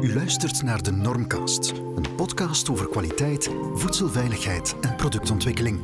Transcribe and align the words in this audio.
U 0.00 0.14
luistert 0.14 0.62
naar 0.62 0.82
de 0.82 0.90
Normcast, 0.90 1.70
een 1.70 2.14
podcast 2.16 2.70
over 2.70 2.88
kwaliteit, 2.88 3.50
voedselveiligheid 3.74 4.80
en 4.80 4.96
productontwikkeling. 4.96 5.80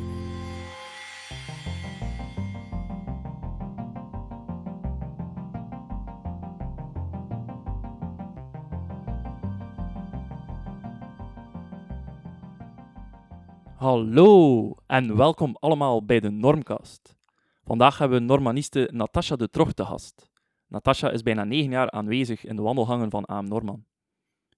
Hallo 13.75 14.75
en 14.87 15.17
welkom 15.17 15.57
allemaal 15.61 16.05
bij 16.05 16.21
de 16.21 16.31
Normcast. 16.31 17.17
Vandaag 17.65 17.99
hebben 17.99 18.19
we 18.19 18.25
normaniste 18.25 18.89
Natasha 18.93 19.37
de 19.37 19.49
Trocht 19.49 19.77
te 19.77 19.85
gast. 19.85 20.31
Natasha 20.67 21.11
is 21.11 21.23
bijna 21.23 21.45
negen 21.45 21.71
jaar 21.71 21.91
aanwezig 21.91 22.45
in 22.45 22.57
de 22.57 22.63
wandelgangen 22.63 23.11
van 23.11 23.25
AM 23.25 23.49
Norman. 23.49 23.91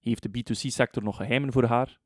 Heeft 0.05 0.23
de 0.23 0.29
B2C-sector 0.29 1.03
nog 1.03 1.15
geheimen 1.15 1.51
voor 1.51 1.63
haar? 1.63 1.99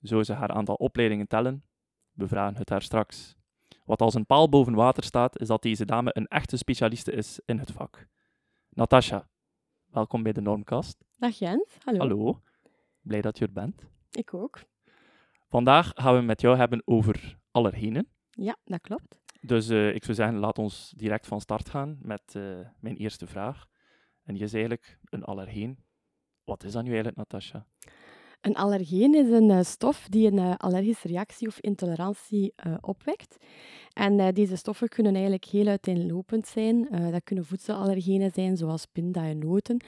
Zou 0.00 0.24
ze 0.24 0.32
haar 0.32 0.50
aantal 0.50 0.74
opleidingen 0.74 1.26
tellen? 1.26 1.64
We 2.12 2.28
vragen 2.28 2.56
het 2.56 2.68
haar 2.68 2.82
straks. 2.82 3.36
Wat 3.84 4.00
als 4.00 4.14
een 4.14 4.26
paal 4.26 4.48
boven 4.48 4.74
water 4.74 5.04
staat, 5.04 5.40
is 5.40 5.46
dat 5.46 5.62
deze 5.62 5.84
dame 5.84 6.10
een 6.14 6.26
echte 6.26 6.56
specialiste 6.56 7.12
is 7.12 7.40
in 7.44 7.58
het 7.58 7.70
vak. 7.70 8.06
Natasha, 8.68 9.28
welkom 9.84 10.22
bij 10.22 10.32
de 10.32 10.40
Normcast. 10.40 11.04
Dag 11.16 11.38
Jens, 11.38 11.76
hallo. 11.84 11.98
Hallo, 11.98 12.40
blij 13.00 13.20
dat 13.20 13.38
je 13.38 13.46
er 13.46 13.52
bent. 13.52 13.86
Ik 14.10 14.34
ook. 14.34 14.60
Vandaag 15.48 15.92
gaan 15.94 16.14
we 16.14 16.20
met 16.20 16.40
jou 16.40 16.56
hebben 16.56 16.82
over 16.84 17.38
allergenen. 17.50 18.08
Ja, 18.30 18.56
dat 18.64 18.80
klopt. 18.80 19.20
Dus 19.40 19.70
uh, 19.70 19.94
ik 19.94 20.04
zou 20.04 20.16
zeggen, 20.16 20.38
laat 20.38 20.58
ons 20.58 20.92
direct 20.96 21.26
van 21.26 21.40
start 21.40 21.68
gaan 21.68 21.98
met 22.02 22.34
uh, 22.36 22.58
mijn 22.80 22.96
eerste 22.96 23.26
vraag. 23.26 23.66
En 24.22 24.34
die 24.34 24.42
is 24.42 24.52
eigenlijk 24.52 24.98
een 25.04 25.24
allergeen. 25.24 25.84
Wat 26.44 26.64
is 26.64 26.72
dat 26.72 26.82
nu 26.82 26.88
eigenlijk, 26.88 27.16
Natasha? 27.16 27.66
Een 28.40 28.54
allergeen 28.54 29.14
is 29.14 29.30
een 29.30 29.50
uh, 29.50 29.62
stof 29.62 30.06
die 30.08 30.32
een 30.32 30.56
allergische 30.56 31.08
reactie 31.08 31.48
of 31.48 31.60
intolerantie 31.60 32.54
opwekt. 32.80 33.36
En 33.92 34.34
deze 34.34 34.56
stoffen 34.56 34.88
kunnen 34.88 35.12
eigenlijk 35.12 35.44
heel 35.44 35.66
uiteenlopend 35.66 36.46
zijn. 36.46 36.88
dat 37.10 37.24
kunnen 37.24 37.44
voedselallergenen 37.44 38.30
zijn, 38.30 38.56
zoals 38.56 38.86
pinda 38.86 39.24
en 39.24 39.38
noten. 39.38 39.84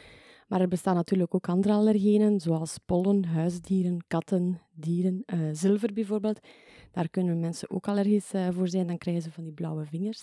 Maar 0.48 0.60
er 0.60 0.68
bestaan 0.68 0.94
natuurlijk 0.94 1.34
ook 1.34 1.48
andere 1.48 1.74
allergenen, 1.74 2.40
zoals 2.40 2.78
pollen, 2.86 3.24
huisdieren, 3.24 4.04
katten, 4.06 4.60
dieren, 4.72 5.24
zilver 5.52 5.92
bijvoorbeeld. 5.92 6.40
Daar 6.92 7.08
kunnen 7.08 7.40
mensen 7.40 7.70
ook 7.70 7.88
allergisch 7.88 8.30
voor 8.50 8.68
zijn, 8.68 8.86
dan 8.86 8.98
krijgen 8.98 9.22
ze 9.22 9.30
van 9.30 9.44
die 9.44 9.52
blauwe 9.52 9.86
vingers. 9.86 10.22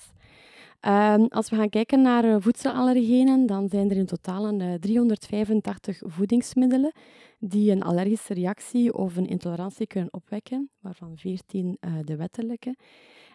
Uh, 0.88 1.16
als 1.30 1.50
we 1.50 1.56
gaan 1.56 1.70
kijken 1.70 2.02
naar 2.02 2.26
uh, 2.26 2.36
voedselallergenen, 2.40 3.46
dan 3.46 3.70
zijn 3.70 3.90
er 3.90 3.98
in 3.98 4.06
totaal 4.06 4.48
een, 4.48 4.80
385 4.80 6.02
voedingsmiddelen 6.06 6.92
die 7.40 7.72
een 7.72 7.84
allergische 7.84 8.34
reactie 8.34 8.94
of 8.94 9.16
een 9.16 9.28
intolerantie 9.28 9.88
kunnen 9.88 10.14
opwekken, 10.14 10.70
waarvan 10.80 11.18
14 11.18 11.78
de 12.02 12.16
wettelijke. 12.16 12.76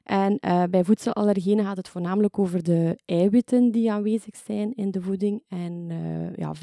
En 0.04 0.38
bij 0.70 0.84
voedselallergenen 0.84 1.64
gaat 1.64 1.76
het 1.76 1.88
voornamelijk 1.88 2.38
over 2.38 2.62
de 2.62 2.98
eiwitten 3.04 3.70
die 3.70 3.92
aanwezig 3.92 4.36
zijn 4.36 4.74
in 4.74 4.90
de 4.90 5.00
voeding 5.00 5.42
en 5.48 5.88
ja, 6.36 6.54
5% 6.54 6.58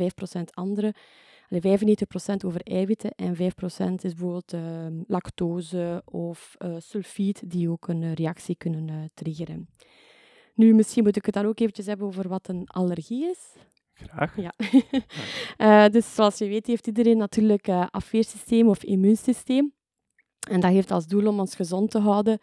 andere 0.54 0.94
95% 1.54 1.56
over 2.46 2.62
eiwitten 2.62 3.12
en 3.16 3.36
5% 3.36 3.38
is 3.38 4.14
bijvoorbeeld 4.14 4.54
uh, 4.54 4.62
lactose 5.08 6.02
of 6.06 6.56
sulfiet, 6.78 7.50
die 7.50 7.70
ook 7.70 7.88
een 7.88 8.14
reactie 8.14 8.56
kunnen 8.56 9.12
triggeren. 9.14 9.68
Nu, 10.54 10.74
misschien 10.74 11.04
moet 11.04 11.16
ik 11.16 11.26
het 11.26 11.34
dan 11.34 11.46
ook 11.46 11.60
eventjes 11.60 11.86
hebben 11.86 12.08
over 12.08 12.28
wat 12.28 12.48
een 12.48 12.68
allergie 12.68 13.30
is. 13.30 13.56
Graag. 13.94 14.36
Ja. 14.38 14.54
dus 15.96 16.16
zoals 16.16 16.38
je 16.38 16.48
weet 16.48 16.68
heeft 16.68 16.88
iedereen 16.88 17.18
natuurlijk 17.18 17.68
een 17.68 17.90
afweersysteem 17.90 18.70
of 18.70 18.84
immuunsysteem. 18.84 19.74
En 20.50 20.60
dat 20.60 20.72
heeft 20.72 20.92
als 20.92 21.08
doel 21.08 21.28
om 21.28 21.40
ons 21.40 21.56
gezond 21.56 21.92
te 21.92 22.00
houden 22.00 22.40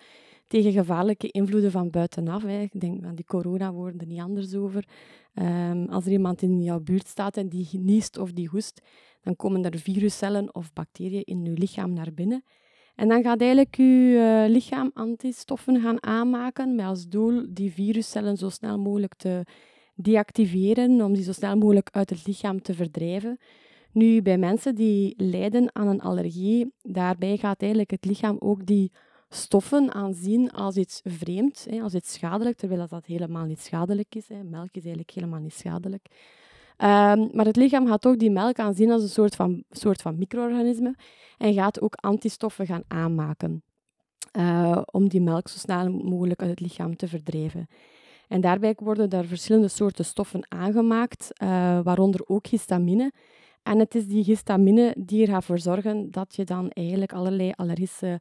tegen 0.47 0.72
gevaarlijke 0.72 1.30
invloeden 1.30 1.70
van 1.70 1.91
buitenaf. 1.91 2.42
Hè. 2.42 2.61
Ik 2.61 2.80
denk 2.80 3.05
aan 3.05 3.14
die 3.14 3.24
corona 3.24 3.73
worden 3.73 4.01
er 4.01 4.07
niet 4.07 4.20
anders 4.20 4.55
over. 4.55 4.85
Um, 5.35 5.89
als 5.89 6.06
er 6.06 6.12
iemand 6.12 6.42
in 6.42 6.62
jouw 6.62 6.80
buurt 6.80 7.06
staat 7.06 7.36
en 7.36 7.48
die 7.48 7.68
niest 7.73 8.18
of 8.18 8.33
die 8.33 8.48
hoest, 8.48 8.80
dan 9.20 9.36
komen 9.36 9.64
er 9.64 9.79
viruscellen 9.79 10.55
of 10.55 10.73
bacteriën 10.73 11.24
in 11.24 11.45
je 11.45 11.51
lichaam 11.51 11.92
naar 11.92 12.12
binnen. 12.14 12.45
En 13.00 13.08
dan 13.08 13.22
gaat 13.22 13.40
eigenlijk 13.40 13.77
je 13.77 14.44
uh, 14.44 14.52
lichaam 14.52 14.90
antistoffen 14.94 15.80
gaan 15.80 16.02
aanmaken 16.02 16.74
met 16.74 16.86
als 16.86 17.08
doel 17.08 17.44
die 17.48 17.72
viruscellen 17.72 18.36
zo 18.36 18.48
snel 18.48 18.78
mogelijk 18.78 19.14
te 19.14 19.44
deactiveren, 19.94 21.02
om 21.02 21.12
die 21.14 21.22
zo 21.22 21.33
snel 21.33 21.56
mogelijk 21.56 21.88
uit 21.92 22.11
het 22.11 22.27
lichaam 22.27 22.62
te 22.62 22.74
verdrijven. 22.74 23.38
Nu, 23.92 24.22
bij 24.22 24.38
mensen 24.38 24.74
die 24.74 25.14
lijden 25.16 25.74
aan 25.74 25.88
een 25.88 26.00
allergie, 26.00 26.72
daarbij 26.83 27.36
gaat 27.36 27.61
eigenlijk 27.61 27.90
het 27.90 28.05
lichaam 28.05 28.36
ook 28.38 28.66
die 28.66 28.92
stoffen 29.28 29.92
aanzien 29.94 30.50
als 30.50 30.77
iets 30.77 31.00
vreemd, 31.05 31.67
als 31.82 31.94
iets 31.94 32.12
schadelijk, 32.12 32.56
terwijl 32.56 32.86
dat 32.88 33.06
helemaal 33.06 33.44
niet 33.44 33.61
schadelijk 33.61 34.14
is. 34.14 34.27
Melk 34.28 34.72
is 34.72 34.82
eigenlijk 34.82 35.11
helemaal 35.11 35.40
niet 35.40 35.55
schadelijk. 35.55 36.06
Um, 36.83 37.29
maar 37.33 37.45
het 37.45 37.57
lichaam 37.57 37.86
gaat 37.86 38.07
ook 38.07 38.18
die 38.18 38.30
melk 38.30 38.58
aanzien 38.58 38.91
als 38.91 39.02
een 39.02 39.08
soort 39.08 39.36
van, 39.36 39.64
soort 39.70 40.02
van 40.02 40.18
micro-organisme 40.18 40.95
en 41.39 41.55
gaat 41.55 41.80
ook 41.80 41.95
antistoffen 41.95 42.67
gaan 42.67 42.83
aanmaken 42.89 43.63
uh, 44.33 44.83
om 44.85 45.08
die 45.08 45.20
melk 45.20 45.48
zo 45.48 45.58
snel 45.58 45.91
mogelijk 45.91 46.41
uit 46.41 46.51
het 46.51 46.61
lichaam 46.61 46.96
te 46.96 47.08
verdrijven. 47.08 47.67
En 48.29 48.41
daarbij 48.41 48.74
worden 48.77 49.11
er 49.11 49.27
verschillende 49.27 49.68
soorten 49.68 50.05
stoffen 50.05 50.45
aangemaakt, 50.48 51.30
uh, 51.42 51.80
waaronder 51.83 52.20
ook 52.27 52.46
histamine. 52.46 53.12
En 53.62 53.79
het 53.79 53.95
is 53.95 54.07
die 54.07 54.24
histamine 54.24 54.95
die 54.98 55.23
er 55.23 55.33
gaat 55.33 55.45
voor 55.45 55.58
zorgen 55.58 56.11
dat 56.11 56.35
je 56.36 56.45
dan 56.45 56.70
eigenlijk 56.70 57.12
allerlei 57.12 57.52
allergische 57.57 58.20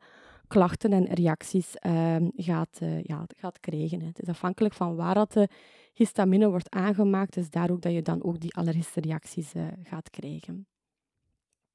klachten 0.50 0.94
en 0.94 1.06
reacties 1.06 1.76
uh, 1.86 2.16
gaat, 2.36 2.80
uh, 2.84 3.04
ja, 3.04 3.26
gaat 3.38 3.60
krijgen. 3.60 4.02
Het 4.02 4.22
is 4.22 4.28
afhankelijk 4.28 4.74
van 4.74 4.96
waar 4.96 5.14
dat 5.14 5.32
de 5.34 5.48
histamine 5.94 6.50
wordt 6.50 6.70
aangemaakt, 6.70 7.38
is 7.38 7.50
daar 7.50 7.72
ook 7.72 7.82
dat 7.82 7.94
je 7.94 8.02
dan 8.02 8.24
ook 8.24 8.40
die 8.40 8.56
allergische 8.56 9.02
reacties 9.02 9.54
uh, 9.54 9.68
gaat 9.84 10.10
krijgen. 10.10 10.68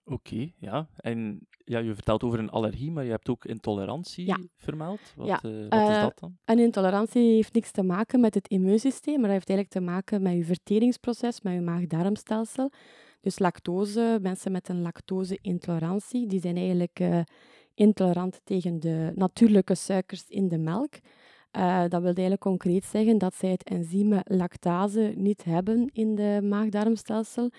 Oké, 0.05 0.15
okay, 0.15 0.55
ja. 0.59 0.89
En 0.97 1.47
ja, 1.65 1.79
je 1.79 1.95
vertelt 1.95 2.23
over 2.23 2.39
een 2.39 2.51
allergie, 2.51 2.91
maar 2.91 3.05
je 3.05 3.11
hebt 3.11 3.29
ook 3.29 3.45
intolerantie 3.45 4.27
ja. 4.27 4.39
vermeld. 4.57 5.01
Wat, 5.17 5.27
ja. 5.27 5.41
uh, 5.45 5.69
wat 5.69 5.91
is 5.91 6.01
dat 6.01 6.19
dan? 6.19 6.37
Een 6.45 6.59
intolerantie 6.59 7.35
heeft 7.35 7.55
niks 7.55 7.71
te 7.71 7.83
maken 7.83 8.21
met 8.21 8.35
het 8.35 8.49
immuunsysteem, 8.49 9.15
maar 9.15 9.31
dat 9.31 9.33
heeft 9.33 9.49
eigenlijk 9.49 9.79
te 9.79 9.93
maken 9.93 10.23
met 10.23 10.37
je 10.37 10.45
verteringsproces, 10.45 11.41
met 11.41 11.55
je 11.55 11.61
maag-darmstelsel. 11.61 12.71
Dus 13.21 13.39
lactose, 13.39 14.19
mensen 14.23 14.53
met 14.53 14.69
een 14.69 14.83
lactose-intolerantie, 14.83 16.27
die 16.27 16.41
zijn 16.41 16.57
eigenlijk 16.57 17.01
uh, 17.01 17.21
intolerant 17.75 18.41
tegen 18.45 18.81
de 18.81 19.13
natuurlijke 19.15 19.75
suikers 19.75 20.25
in 20.29 20.49
de 20.49 20.59
melk. 20.59 20.95
Uh, 21.57 21.81
dat 21.81 22.01
wil 22.01 22.05
eigenlijk 22.05 22.41
concreet 22.41 22.85
zeggen 22.85 23.19
dat 23.19 23.35
zij 23.35 23.51
het 23.51 23.63
enzym 23.63 24.21
lactase 24.25 25.13
niet 25.17 25.45
hebben 25.45 25.91
in 25.93 26.15
de 26.15 26.41
maag-darmstelsel. 26.43 27.51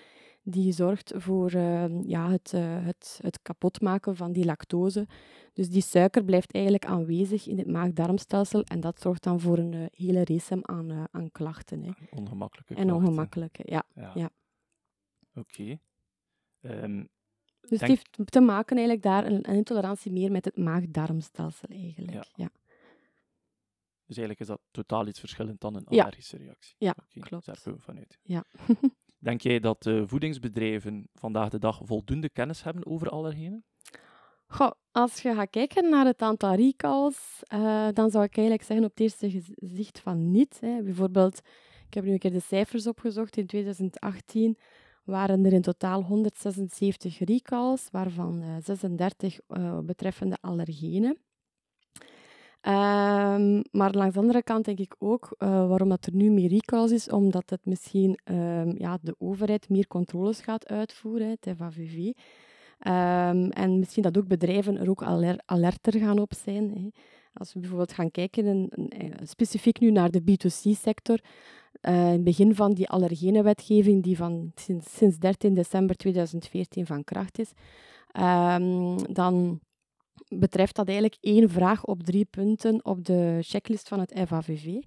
Die 0.42 0.72
zorgt 0.72 1.12
voor 1.16 1.52
uh, 1.54 2.02
ja, 2.02 2.30
het, 2.30 2.52
uh, 2.54 2.84
het, 2.84 3.18
het 3.22 3.42
kapotmaken 3.42 4.16
van 4.16 4.32
die 4.32 4.44
lactose. 4.44 5.06
Dus 5.52 5.68
die 5.68 5.82
suiker 5.82 6.24
blijft 6.24 6.52
eigenlijk 6.52 6.84
aanwezig 6.84 7.46
in 7.46 7.58
het 7.58 7.66
maag-darmstelsel 7.66 8.62
en 8.62 8.80
dat 8.80 9.00
zorgt 9.00 9.22
dan 9.22 9.40
voor 9.40 9.58
een 9.58 9.88
hele 9.92 10.24
race 10.24 10.58
aan, 10.62 11.08
aan 11.10 11.30
klachten. 11.30 11.82
Hè. 11.82 11.90
Ongemakkelijke 12.10 12.74
En 12.74 12.86
klachten. 12.86 13.04
ongemakkelijke, 13.04 13.62
ja. 13.64 13.84
ja. 13.94 14.12
ja. 14.14 14.30
Oké. 15.34 15.78
Okay. 16.60 16.82
Um, 16.82 17.08
dus 17.68 17.80
het 17.80 17.88
heeft 17.88 18.08
te 18.24 18.40
maken 18.40 18.76
eigenlijk 18.76 19.06
daar 19.06 19.26
een, 19.26 19.42
intolerantie 19.42 20.12
meer 20.12 20.30
met 20.30 20.44
het 20.44 20.56
maag-darmstelsel 20.56 21.68
eigenlijk. 21.68 22.12
Ja. 22.12 22.24
ja. 22.34 22.50
Dus 24.06 24.16
eigenlijk 24.16 24.40
is 24.40 24.46
dat 24.46 24.60
totaal 24.70 25.06
iets 25.06 25.20
verschillend 25.20 25.60
dan 25.60 25.74
een 25.74 25.86
allergische 25.86 26.36
reactie. 26.36 26.74
Ja, 26.78 26.90
okay, 26.90 27.28
klopt. 27.28 27.46
Daar 27.46 27.56
gaan 27.56 27.72
we 27.72 27.78
vanuit. 27.78 28.18
Ja. 28.22 28.44
Denk 29.18 29.40
jij 29.40 29.60
dat 29.60 29.86
uh, 29.86 30.02
voedingsbedrijven 30.06 31.08
vandaag 31.14 31.48
de 31.48 31.58
dag 31.58 31.80
voldoende 31.84 32.28
kennis 32.28 32.62
hebben 32.62 32.86
over 32.86 33.08
allergenen? 33.08 33.64
Goh, 34.46 34.70
als 34.90 35.22
je 35.22 35.34
gaat 35.34 35.50
kijken 35.50 35.90
naar 35.90 36.06
het 36.06 36.22
aantal 36.22 36.54
recalls, 36.54 37.42
uh, 37.54 37.88
dan 37.92 38.10
zou 38.10 38.24
ik 38.24 38.36
eigenlijk 38.36 38.66
zeggen 38.66 38.86
op 38.86 38.90
het 38.90 39.00
eerste 39.00 39.30
gezicht 39.30 40.00
van 40.00 40.30
niet. 40.30 40.60
Hè. 40.60 40.82
Bijvoorbeeld, 40.82 41.38
ik 41.86 41.94
heb 41.94 42.04
nu 42.04 42.12
een 42.12 42.18
keer 42.18 42.32
de 42.32 42.40
cijfers 42.40 42.86
opgezocht. 42.86 43.36
In 43.36 43.46
2018 43.46 44.58
waren 45.06 45.44
er 45.44 45.52
in 45.52 45.62
totaal 45.62 46.02
176 46.02 47.18
recalls, 47.18 47.88
waarvan 47.90 48.42
uh, 48.42 48.56
36 48.62 49.38
betreffende 49.84 50.36
allergenen. 50.40 51.18
Um, 52.66 53.62
maar 53.70 53.92
langs 53.92 54.14
de 54.14 54.20
andere 54.20 54.42
kant 54.42 54.64
denk 54.64 54.78
ik 54.78 54.94
ook 54.98 55.34
uh, 55.38 55.68
waarom 55.68 55.88
dat 55.88 56.06
er 56.06 56.14
nu 56.14 56.30
meer 56.30 56.48
recalls 56.48 56.90
is, 56.90 57.10
omdat 57.10 57.50
het 57.50 57.60
misschien 57.64 58.18
um, 58.24 58.78
ja, 58.78 58.98
de 59.00 59.14
overheid 59.18 59.68
meer 59.68 59.86
controles 59.86 60.40
gaat 60.40 60.68
uitvoeren, 60.68 61.28
het 61.28 61.56
FAVV. 61.56 61.94
Um, 61.96 63.50
en 63.50 63.78
misschien 63.78 64.02
dat 64.02 64.18
ook 64.18 64.26
bedrijven 64.26 64.78
er 64.78 64.90
ook 64.90 65.02
aler 65.02 65.40
alerter 65.44 66.00
gaan 66.00 66.18
op 66.18 66.34
zijn. 66.34 66.70
Hè. 66.70 66.88
Als 67.32 67.52
we 67.52 67.60
bijvoorbeeld 67.60 67.92
gaan 67.92 68.10
kijken, 68.10 68.46
in, 68.46 69.12
specifiek 69.22 69.80
nu 69.80 69.90
naar 69.90 70.10
de 70.10 70.20
B2C-sector, 70.20 71.20
uh, 71.82 71.94
in 71.94 72.12
het 72.12 72.24
begin 72.24 72.54
van 72.54 72.74
die 72.74 72.88
allergenenwetgeving, 72.88 74.02
die 74.02 74.16
van 74.16 74.52
sinds, 74.54 74.96
sinds 74.96 75.18
13 75.18 75.54
december 75.54 75.96
2014 75.96 76.86
van 76.86 77.04
kracht 77.04 77.38
is, 77.38 77.50
um, 78.20 79.14
dan 79.14 79.60
betreft 80.28 80.76
dat 80.76 80.88
eigenlijk 80.88 81.18
één 81.20 81.50
vraag 81.50 81.84
op 81.84 82.02
drie 82.02 82.24
punten 82.24 82.84
op 82.84 83.04
de 83.04 83.38
checklist 83.40 83.88
van 83.88 84.00
het 84.00 84.20
FAVV. 84.26 84.78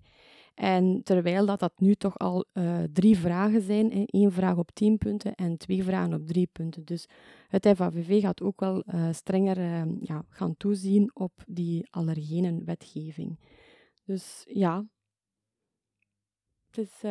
En 0.55 1.03
terwijl 1.03 1.45
dat, 1.45 1.59
dat 1.59 1.73
nu 1.77 1.95
toch 1.95 2.17
al 2.17 2.45
uh, 2.53 2.77
drie 2.93 3.17
vragen 3.17 3.61
zijn, 3.61 4.05
één 4.05 4.31
vraag 4.31 4.57
op 4.57 4.71
tien 4.71 4.97
punten 4.97 5.35
en 5.35 5.57
twee 5.57 5.83
vragen 5.83 6.13
op 6.13 6.27
drie 6.27 6.49
punten. 6.51 6.85
Dus 6.85 7.05
het 7.47 7.67
FAVV 7.75 8.21
gaat 8.21 8.41
ook 8.41 8.59
wel 8.59 8.83
uh, 8.87 9.07
strenger 9.11 9.87
ja, 10.01 10.25
gaan 10.29 10.57
toezien 10.57 11.11
op 11.13 11.31
die 11.47 11.87
allergenenwetgeving. 11.89 13.39
Dus 14.05 14.43
ja, 14.47 14.85
het 16.71 16.77
is 16.77 17.09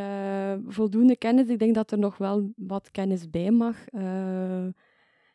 voldoende 0.66 1.16
kennis. 1.16 1.48
Ik 1.48 1.58
denk 1.58 1.74
dat 1.74 1.90
er 1.90 1.98
nog 1.98 2.18
wel 2.18 2.52
wat 2.56 2.90
kennis 2.90 3.30
bij 3.30 3.50
mag. 3.50 3.86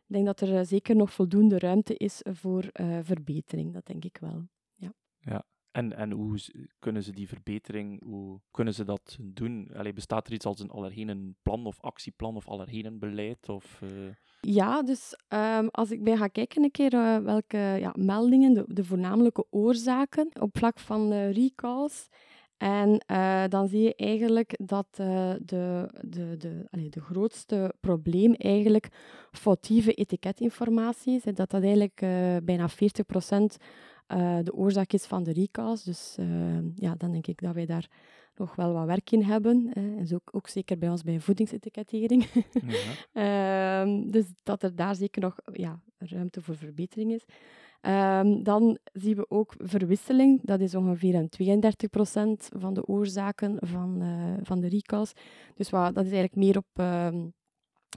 ik 0.07 0.13
denk 0.13 0.25
dat 0.25 0.41
er 0.41 0.65
zeker 0.65 0.95
nog 0.95 1.13
voldoende 1.13 1.59
ruimte 1.59 1.95
is 1.97 2.21
voor 2.23 2.69
verbetering. 3.01 3.73
Dat 3.73 3.85
denk 3.85 4.05
ik 4.05 4.17
wel. 4.17 4.47
Ja. 4.75 4.93
ja. 5.19 5.45
En, 5.73 5.97
en 5.97 6.11
hoe 6.11 6.39
kunnen 6.79 7.03
ze 7.03 7.11
die 7.11 7.27
verbetering, 7.27 8.03
hoe 8.03 8.39
kunnen 8.51 8.73
ze 8.73 8.83
dat 8.83 9.17
doen? 9.21 9.69
Allee, 9.75 9.93
bestaat 9.93 10.27
er 10.27 10.33
iets 10.33 10.45
als 10.45 10.59
een 10.59 10.69
allergenenplan 10.69 11.65
of 11.65 11.81
actieplan 11.81 12.35
of 12.35 12.47
allergenenbeleid? 12.47 13.49
Of, 13.49 13.79
uh... 13.83 13.89
Ja, 14.41 14.83
dus 14.83 15.17
um, 15.29 15.67
als 15.67 15.91
ik 15.91 16.03
ben 16.03 16.17
ga 16.17 16.27
kijken 16.27 16.63
een 16.63 16.71
keer 16.71 16.93
uh, 16.93 17.17
welke 17.17 17.57
ja, 17.57 17.93
meldingen, 17.97 18.53
de, 18.53 18.65
de, 18.67 18.83
voornamelijke 18.83 19.45
oorzaken 19.49 20.29
op 20.39 20.57
vlak 20.57 20.79
van 20.79 21.13
uh, 21.13 21.31
recalls. 21.31 22.09
En 22.63 23.03
dan 23.49 23.67
zie 23.67 23.81
je 23.81 23.95
eigenlijk 23.95 24.59
dat 24.63 24.87
de, 24.95 25.39
de, 25.41 25.87
de, 26.37 26.65
allee, 26.71 26.89
de 26.89 27.01
grootste 27.01 27.73
probleem 27.79 28.33
eigenlijk 28.33 28.87
foutieve 29.31 29.93
etiketinformatie 29.93 31.15
is. 31.15 31.23
Dat 31.23 31.49
dat 31.49 31.63
eigenlijk 31.63 31.99
bijna 32.45 32.69
40 32.69 33.05
procent 33.05 33.57
uh, 34.07 34.37
de 34.43 34.53
oorzaak 34.53 34.93
is 34.93 35.05
van 35.05 35.23
de 35.23 35.33
recalls. 35.33 35.83
Dus 35.83 36.15
uh, 36.19 36.57
ja, 36.75 36.95
dan 36.97 37.11
denk 37.11 37.27
ik 37.27 37.41
dat 37.41 37.53
wij 37.53 37.65
daar 37.65 37.87
nog 38.35 38.55
wel 38.55 38.73
wat 38.73 38.85
werk 38.85 39.11
in 39.11 39.23
hebben. 39.23 39.71
Uh, 39.73 39.99
en 39.99 40.07
zo 40.07 40.15
ook, 40.15 40.29
ook, 40.31 40.47
zeker 40.47 40.77
bij 40.77 40.89
ons 40.89 41.03
bij 41.03 41.19
voedingsetikettering. 41.19 42.25
ja. 43.13 43.85
uh, 43.85 44.03
dus 44.13 44.25
dat 44.43 44.63
er 44.63 44.75
daar 44.75 44.95
zeker 44.95 45.21
nog 45.21 45.35
ja, 45.53 45.79
ruimte 45.97 46.41
voor 46.41 46.55
verbetering 46.55 47.11
is. 47.11 47.25
Um, 47.85 48.43
dan 48.43 48.77
zien 48.93 49.15
we 49.15 49.25
ook 49.29 49.53
verwisseling. 49.57 50.39
Dat 50.43 50.59
is 50.59 50.75
ongeveer 50.75 51.27
32% 51.29 52.47
van 52.57 52.73
de 52.73 52.85
oorzaken 52.85 53.57
van, 53.59 54.01
uh, 54.01 54.33
van 54.41 54.59
de 54.59 54.67
recalls. 54.67 55.11
Dus 55.55 55.69
wat, 55.69 55.95
dat 55.95 56.05
is 56.05 56.11
eigenlijk 56.11 56.35
meer 56.35 56.57
op 56.57 56.65
ehm, 56.73 57.27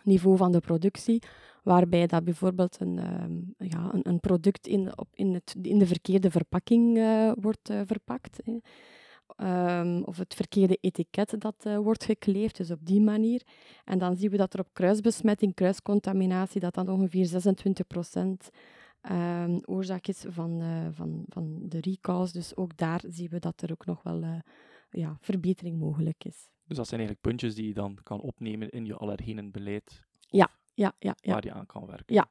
niveau 0.04 0.36
van 0.36 0.52
de 0.52 0.60
productie 0.60 1.22
waarbij 1.62 2.06
dat 2.06 2.24
bijvoorbeeld 2.24 2.80
een, 2.80 2.96
uh, 2.96 3.68
ja, 3.68 3.90
een, 3.92 4.08
een, 4.08 4.20
product 4.20 4.66
in, 4.66 4.98
op, 4.98 5.08
in, 5.12 5.34
het, 5.34 5.54
in 5.62 5.78
de 5.78 5.86
verkeerde 5.86 6.30
verpakking 6.30 6.96
uh, 6.96 7.32
wordt 7.40 7.70
uh, 7.70 7.80
verpakt. 7.84 8.40
Of 10.04 10.16
het 10.16 10.34
verkeerde 10.34 10.78
etiket 10.80 11.34
dat 11.38 11.68
wordt 11.82 12.04
gekleefd, 12.04 12.56
dus 12.56 12.70
op 12.70 12.86
die 12.86 13.00
manier. 13.00 13.42
En 13.84 13.98
dan 13.98 14.16
zien 14.16 14.30
we 14.30 14.36
dat 14.36 14.54
er 14.54 14.60
op 14.60 14.68
kruisbesmetting, 14.72 15.54
kruiscontaminatie, 15.54 16.60
dat 16.60 16.74
dan 16.74 16.88
ongeveer 16.88 17.26
26 17.26 17.86
procent 17.86 18.50
um, 19.10 19.60
oorzaak 19.64 20.06
is 20.06 20.24
van, 20.28 20.62
van, 20.92 21.24
van 21.28 21.58
de 21.62 21.80
recalls. 21.80 22.32
Dus 22.32 22.56
ook 22.56 22.76
daar 22.76 23.02
zien 23.08 23.28
we 23.28 23.38
dat 23.38 23.62
er 23.62 23.70
ook 23.70 23.86
nog 23.86 24.02
wel 24.02 24.42
ja, 24.90 25.16
verbetering 25.20 25.78
mogelijk 25.78 26.24
is. 26.24 26.50
Dus 26.64 26.76
dat 26.76 26.88
zijn 26.88 27.00
eigenlijk 27.00 27.28
puntjes 27.28 27.54
die 27.54 27.66
je 27.66 27.74
dan 27.74 27.98
kan 28.02 28.20
opnemen 28.20 28.70
in 28.70 28.84
je 28.84 28.94
allergenenbeleid? 28.94 30.02
Ja, 30.18 30.50
ja, 30.74 30.92
ja, 30.98 31.16
ja. 31.20 31.32
waar 31.32 31.44
je 31.44 31.52
aan 31.52 31.66
kan 31.66 31.86
werken. 31.86 32.14
Ja. 32.14 32.28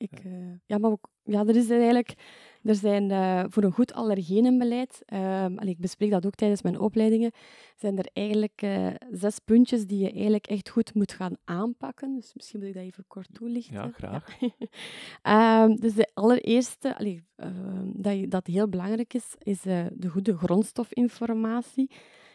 Ik, 0.00 0.24
uh, 0.24 0.32
ja, 0.66 0.78
maar 0.78 0.90
ook, 0.90 1.08
ja, 1.22 1.46
er 1.46 1.56
is 1.56 1.70
eigenlijk, 1.70 2.14
er 2.62 2.74
zijn 2.74 3.10
uh, 3.10 3.44
voor 3.48 3.62
een 3.62 3.72
goed 3.72 3.92
allergenenbeleid, 3.92 5.02
uh, 5.12 5.46
ik 5.58 5.78
bespreek 5.78 6.10
dat 6.10 6.26
ook 6.26 6.34
tijdens 6.34 6.62
mijn 6.62 6.78
opleidingen, 6.78 7.32
zijn 7.76 7.98
er 7.98 8.08
eigenlijk 8.12 8.62
uh, 8.62 8.86
zes 9.10 9.38
puntjes 9.38 9.86
die 9.86 9.98
je 9.98 10.12
eigenlijk 10.12 10.46
echt 10.46 10.68
goed 10.68 10.94
moet 10.94 11.12
gaan 11.12 11.36
aanpakken. 11.44 12.14
Dus 12.14 12.34
misschien 12.34 12.60
wil 12.60 12.68
ik 12.68 12.74
dat 12.74 12.82
even 12.82 13.04
kort 13.06 13.28
toelichten. 13.32 13.74
Ja, 13.74 13.90
graag. 13.90 14.36
Ja. 15.22 15.68
dus 15.84 15.94
de 15.94 16.10
allereerste, 16.14 16.96
allee, 16.98 17.24
ehm, 17.36 17.90
dat, 17.92 18.18
je, 18.18 18.28
dat 18.28 18.46
heel 18.46 18.68
belangrijk 18.68 19.14
is, 19.14 19.34
is 19.38 19.60
de 19.60 20.08
goede 20.08 20.36
grondstofinformatie. 20.36 21.90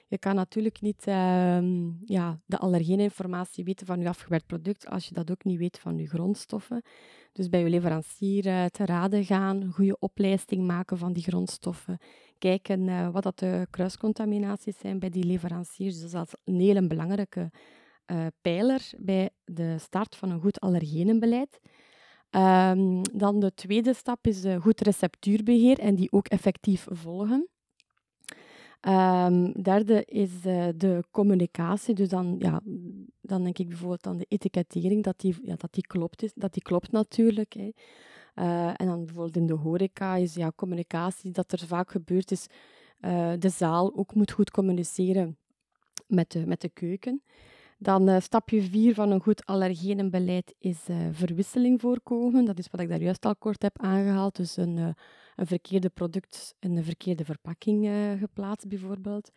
Je 0.08 0.18
kan 0.18 0.36
natuurlijk 0.36 0.82
niet 0.82 1.08
uh, 1.08 1.60
ja, 2.06 2.40
de 2.46 2.58
allergeninformatie 2.58 3.64
weten 3.64 3.86
van 3.86 4.00
je 4.00 4.08
afgewerkt 4.08 4.46
product 4.46 4.88
als 4.88 5.08
je 5.08 5.14
dat 5.14 5.32
ook 5.32 5.44
niet 5.44 5.58
weet 5.58 5.80
van 5.80 5.98
je 5.98 6.08
grondstoffen. 6.08 6.82
Dus 7.32 7.50
bij 7.50 7.60
je 7.60 7.70
leverancier 7.70 8.46
uh, 8.46 8.66
te 8.66 8.86
raden 8.86 9.26
gaan, 9.26 9.72
goede 9.72 10.00
oplijsting 10.00 10.68
maken 10.68 10.98
van 10.98 11.14
die 11.14 11.24
grondstoffen. 11.24 11.98
Kijken 12.38 12.88
uh, 12.88 13.10
wat 13.10 13.24
dat 13.24 13.40
de 13.40 13.68
kruiscontaminaties 13.70 14.78
zijn 14.78 15.00
bij 15.00 15.10
die 15.10 15.24
leveranciers. 15.24 16.00
Dus 16.00 16.12
dat 16.12 16.28
is 16.28 16.34
een 16.44 16.60
hele 16.60 16.88
belangrijke 16.88 17.52
uh, 18.12 18.26
pijler 18.42 18.90
bij 18.98 19.30
de 19.46 19.78
start 19.78 20.16
van 20.16 20.30
een 20.30 20.42
goed 20.42 20.60
allergenenbeleid. 20.60 21.60
Um, 22.32 23.02
dan 23.02 23.40
de 23.40 23.54
tweede 23.54 23.94
stap 23.94 24.28
is 24.28 24.44
goed 24.60 24.82
receptuurbeheer 24.82 25.80
en 25.80 25.96
die 25.96 26.12
ook 26.12 26.28
effectief 26.28 26.88
volgen. 26.90 27.50
Um, 28.88 29.52
derde 29.62 30.06
is 30.06 30.32
uh, 30.46 30.68
de 30.76 31.04
communicatie. 31.12 31.96
Dus 31.96 32.10
dan, 32.10 32.36
ja, 32.40 32.62
dan 33.22 33.44
denk 33.44 33.58
ik 33.58 33.68
bijvoorbeeld 33.68 34.08
aan 34.08 34.18
de 34.18 34.26
etikettering, 34.28 35.04
dat 35.04 35.20
die, 35.20 35.36
ja, 35.44 35.56
dat 35.56 35.74
die, 35.74 35.88
klopt, 35.88 36.24
is, 36.24 36.32
dat 36.36 36.54
die 36.54 36.62
klopt 36.62 36.92
natuurlijk. 36.92 37.54
Hè. 37.54 37.72
Uh, 38.36 38.68
en 38.68 38.86
dan 38.86 39.06
bijvoorbeeld 39.06 39.36
in 39.36 39.46
de 39.46 39.54
horeca 39.54 40.16
is 40.16 40.34
ja, 40.34 40.52
communicatie, 40.56 41.32
dat 41.32 41.52
er 41.52 41.68
vaak 41.68 41.92
gebeurt 41.92 42.32
is, 42.32 42.48
uh, 43.02 43.34
de 43.40 43.50
zaal 43.50 43.96
ook 43.96 44.16
moet 44.16 44.32
goed 44.32 44.52
communiceren 44.52 45.38
met 46.08 46.32
de, 46.32 46.46
met 46.46 46.62
de 46.62 46.70
keuken. 46.70 47.22
Dan 47.78 48.22
stapje 48.22 48.62
vier 48.62 48.94
van 48.94 49.12
een 49.12 49.22
goed 49.22 49.46
allergenenbeleid 49.46 50.56
is 50.60 50.80
verwisseling 51.12 51.82
voorkomen. 51.82 52.46
Dat 52.46 52.60
is 52.60 52.70
wat 52.70 52.82
ik 52.82 52.90
daar 52.90 53.02
juist 53.02 53.26
al 53.26 53.36
kort 53.36 53.62
heb 53.62 53.82
aangehaald. 53.82 54.36
Dus 54.36 54.58
een 54.58 54.96
een 55.36 55.48
verkeerde 55.48 55.90
product 55.90 56.56
in 56.60 56.78
een 56.78 56.84
verkeerde 56.84 57.26
verpakking 57.26 57.88
geplaatst, 58.20 58.68
bijvoorbeeld. 58.68 59.32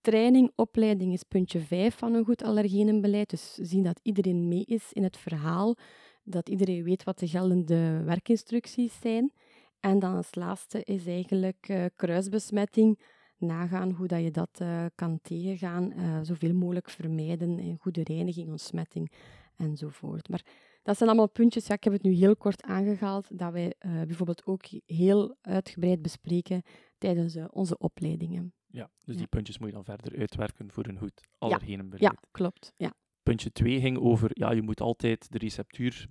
Training, 0.00 0.52
opleiding 0.54 1.12
is 1.12 1.22
puntje 1.22 1.60
5 1.60 1.96
van 1.96 2.14
een 2.14 2.24
goed 2.24 2.42
allergenenbeleid. 2.42 3.30
Dus 3.30 3.54
zien 3.54 3.82
dat 3.82 4.00
iedereen 4.02 4.48
mee 4.48 4.64
is 4.64 4.92
in 4.92 5.02
het 5.02 5.16
verhaal, 5.16 5.76
dat 6.22 6.48
iedereen 6.48 6.82
weet 6.82 7.04
wat 7.04 7.18
de 7.18 7.28
geldende 7.28 8.02
werkinstructies 8.04 9.00
zijn. 9.00 9.32
En 9.80 9.98
dan 9.98 10.14
als 10.14 10.34
laatste 10.34 10.84
is 10.84 11.06
eigenlijk 11.06 11.90
kruisbesmetting. 11.96 12.98
Nagaan 13.38 13.90
hoe 13.90 14.06
dat 14.06 14.22
je 14.22 14.30
dat 14.30 14.58
uh, 14.62 14.84
kan 14.94 15.18
tegengaan, 15.22 15.92
uh, 15.92 16.18
zoveel 16.22 16.54
mogelijk 16.54 16.90
vermijden, 16.90 17.58
en 17.58 17.76
goede 17.80 18.02
reiniging, 18.02 18.48
ontsmetting 18.48 19.12
enzovoort. 19.56 20.28
Maar 20.28 20.44
dat 20.82 20.96
zijn 20.96 21.08
allemaal 21.08 21.30
puntjes, 21.30 21.66
ja, 21.66 21.74
ik 21.74 21.84
heb 21.84 21.92
het 21.92 22.02
nu 22.02 22.12
heel 22.12 22.36
kort 22.36 22.62
aangehaald, 22.62 23.38
dat 23.38 23.52
wij 23.52 23.74
uh, 23.86 24.02
bijvoorbeeld 24.02 24.46
ook 24.46 24.64
heel 24.86 25.36
uitgebreid 25.40 26.02
bespreken 26.02 26.62
tijdens 26.98 27.36
onze 27.50 27.78
opleidingen. 27.78 28.52
Ja, 28.66 28.90
dus 29.04 29.16
die 29.16 29.26
puntjes 29.26 29.58
moet 29.58 29.68
je 29.68 29.74
dan 29.74 29.84
verder 29.84 30.18
uitwerken 30.18 30.72
voor 30.72 30.86
een 30.86 30.98
goed 30.98 31.28
allergenenbeleid. 31.38 32.02
Ja, 32.02 32.12
ja, 32.20 32.28
klopt. 32.30 32.72
Ja. 32.76 32.92
Puntje 33.22 33.52
2 33.52 33.80
ging 33.80 33.98
over, 33.98 34.30
ja, 34.32 34.50
je 34.50 34.62
moet 34.62 34.80
altijd 34.80 35.32
de 35.32 35.38
receptuur 35.38 36.06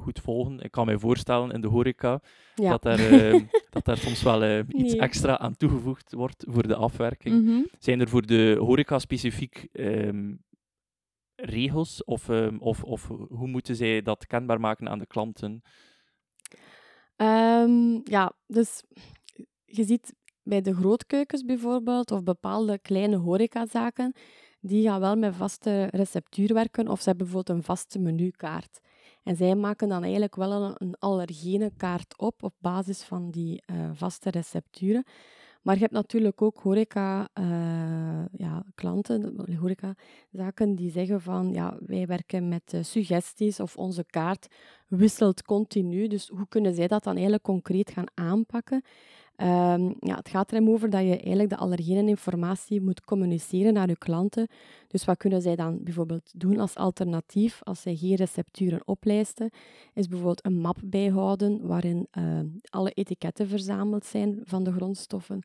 goed 0.00 0.20
volgen. 0.20 0.60
Ik 0.60 0.70
kan 0.70 0.86
mij 0.86 0.98
voorstellen 0.98 1.50
in 1.50 1.60
de 1.60 1.66
horeca 1.66 2.20
ja. 2.54 2.70
dat, 2.70 2.84
er, 2.84 3.32
uh, 3.34 3.42
dat 3.70 3.84
daar 3.84 3.96
soms 3.96 4.22
wel 4.22 4.58
iets 4.58 4.92
nee. 4.92 5.00
extra 5.00 5.38
aan 5.38 5.56
toegevoegd 5.56 6.12
wordt 6.14 6.44
voor 6.48 6.68
de 6.68 6.74
afwerking. 6.74 7.34
Mm 7.34 7.46
-hmm. 7.46 7.68
Zijn 7.78 8.00
er 8.00 8.08
voor 8.08 8.26
de 8.26 8.56
horeca 8.58 8.98
specifiek 8.98 9.68
um, 9.72 10.44
regels? 11.34 12.04
Of, 12.04 12.28
um, 12.28 12.58
of, 12.60 12.84
of 12.84 13.08
hoe 13.28 13.48
moeten 13.48 13.76
zij 13.76 14.02
dat 14.02 14.26
kenbaar 14.26 14.60
maken 14.60 14.88
aan 14.88 14.98
de 14.98 15.06
klanten? 15.06 15.62
Um, 17.16 18.00
ja, 18.04 18.32
dus 18.46 18.82
je 19.64 19.84
ziet 19.84 20.14
bij 20.42 20.60
de 20.60 20.74
grootkeukens 20.74 21.44
bijvoorbeeld, 21.44 22.10
of 22.10 22.22
bepaalde 22.22 22.78
kleine 22.78 23.16
horecazaken, 23.16 24.14
die 24.60 24.88
gaan 24.88 25.00
wel 25.00 25.16
met 25.16 25.34
vaste 25.34 25.84
receptuur 25.84 26.54
werken, 26.54 26.88
of 26.88 27.00
ze 27.00 27.08
hebben 27.08 27.26
bijvoorbeeld 27.26 27.58
een 27.58 27.64
vaste 27.64 27.98
menukaart. 27.98 28.80
En 29.28 29.36
zij 29.36 29.54
maken 29.54 29.88
dan 29.88 30.02
eigenlijk 30.02 30.36
wel 30.36 30.74
een, 30.78 30.94
allergene 30.98 31.72
kaart 31.76 32.18
op 32.18 32.42
op 32.42 32.54
basis 32.58 33.02
van 33.02 33.30
die 33.30 33.62
uh, 33.66 33.90
vaste 33.92 34.30
recepturen. 34.30 35.04
Maar 35.62 35.74
je 35.74 35.80
hebt 35.80 35.92
natuurlijk 35.92 36.42
ook 36.42 36.58
horeca, 36.58 37.28
uh, 37.40 38.24
ja, 38.32 38.64
klanten, 38.74 39.54
horeca-zaken 39.60 40.74
die 40.74 40.90
zeggen 40.90 41.20
van 41.20 41.52
ja, 41.52 41.76
wij 41.86 42.06
werken 42.06 42.48
met 42.48 42.72
uh, 42.72 42.82
suggesties 42.82 43.60
of 43.60 43.76
onze 43.76 44.04
kaart 44.04 44.46
wisselt 44.86 45.42
continu. 45.42 46.06
Dus 46.06 46.28
hoe 46.28 46.48
kunnen 46.48 46.74
zij 46.74 46.86
dat 46.86 47.04
dan 47.04 47.12
eigenlijk 47.12 47.44
concreet 47.44 47.90
gaan 47.90 48.08
aanpakken? 48.14 48.82
Ehm, 49.38 49.92
ja, 50.00 50.16
het 50.16 50.28
gaat 50.28 50.50
er 50.50 50.56
hem 50.56 50.68
over 50.68 50.90
dat 50.90 51.00
je 51.00 51.16
eigenlijk 51.16 51.48
de 51.48 51.56
allergeneninformatie 51.56 52.80
moet 52.80 53.04
communiceren 53.04 53.72
naar 53.72 53.88
je 53.88 53.98
klanten. 53.98 54.48
Dus 54.88 55.04
wat 55.04 55.16
kunnen 55.16 55.42
zij 55.42 55.56
dan 55.56 55.82
bijvoorbeeld 55.82 56.32
doen 56.34 56.58
als 56.58 56.74
alternatief 56.74 57.60
als 57.62 57.82
zij 57.82 57.96
geen 57.96 58.14
recepturen 58.14 58.80
oplijsten? 58.84 59.50
Is 59.94 60.08
bijvoorbeeld 60.08 60.44
een 60.44 60.58
map 60.58 60.76
bijhouden 60.84 61.66
waarin 61.66 62.08
uh, 62.18 62.40
alle 62.70 62.90
etiketten 62.90 63.48
verzameld 63.48 64.04
zijn 64.04 64.40
van 64.44 64.64
de 64.64 64.72
grondstoffen 64.72 65.42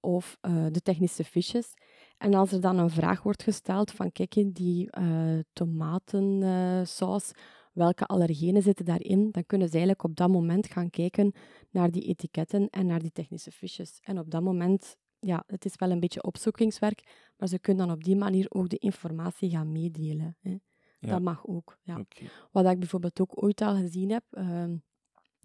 of 0.00 0.38
uh, 0.42 0.66
de 0.70 0.80
technische 0.80 1.24
fiches. 1.24 1.74
En 2.18 2.34
als 2.34 2.52
er 2.52 2.60
dan 2.60 2.78
een 2.78 2.90
vraag 2.90 3.22
wordt 3.22 3.42
gesteld 3.42 3.90
van 3.90 4.12
kijk, 4.12 4.44
die 4.46 4.88
uh, 4.98 5.38
tomatensaus, 5.52 7.32
welke 7.76 8.06
allergenen 8.06 8.62
zitten 8.62 8.84
daarin, 8.84 9.30
dan 9.30 9.46
kunnen 9.46 9.66
ze 9.66 9.72
eigenlijk 9.72 10.04
op 10.04 10.16
dat 10.16 10.28
moment 10.28 10.66
gaan 10.66 10.90
kijken 10.90 11.32
naar 11.70 11.90
die 11.90 12.02
etiketten 12.02 12.70
en 12.70 12.86
naar 12.86 13.00
die 13.00 13.12
technische 13.12 13.50
fiches. 13.50 13.98
En 14.02 14.18
op 14.18 14.30
dat 14.30 14.42
moment, 14.42 14.96
ja, 15.18 15.44
het 15.46 15.64
is 15.64 15.74
wel 15.76 15.90
een 15.90 16.00
beetje 16.00 16.22
opzoekingswerk, 16.22 17.30
maar 17.36 17.48
ze 17.48 17.58
kunnen 17.58 17.86
dan 17.86 17.96
op 17.96 18.04
die 18.04 18.16
manier 18.16 18.46
ook 18.48 18.68
de 18.68 18.78
informatie 18.78 19.50
gaan 19.50 19.72
meedelen. 19.72 20.36
Hè. 20.40 20.50
Ja. 20.98 21.08
Dat 21.08 21.22
mag 21.22 21.46
ook. 21.46 21.78
Ja. 21.82 21.98
Okay. 21.98 22.28
Wat 22.50 22.66
ik 22.66 22.78
bijvoorbeeld 22.78 23.20
ook 23.20 23.42
ooit 23.42 23.60
al 23.60 23.76
gezien 23.76 24.10
heb, 24.10 24.24
uh, 24.30 24.64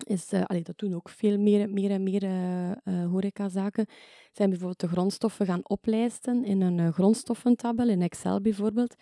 is, 0.04 0.34
uh, 0.34 0.44
allee, 0.46 0.64
dat 0.64 0.78
doen 0.78 0.94
ook 0.94 1.10
veel 1.10 1.38
meer, 1.38 1.70
meer 1.70 1.92
en 1.92 2.04
meer 2.04 2.24
uh, 2.24 2.70
uh, 2.70 3.06
horecazaken, 3.06 3.86
zijn 4.32 4.50
bijvoorbeeld 4.50 4.80
de 4.80 4.88
grondstoffen 4.88 5.46
gaan 5.46 5.70
oplijsten 5.70 6.46
in 6.46 6.62
een 6.62 6.94
grondstoffentabel, 6.94 7.90
in 7.90 8.02
Excel 8.02 8.42
bijvoorbeeld. 8.42 8.96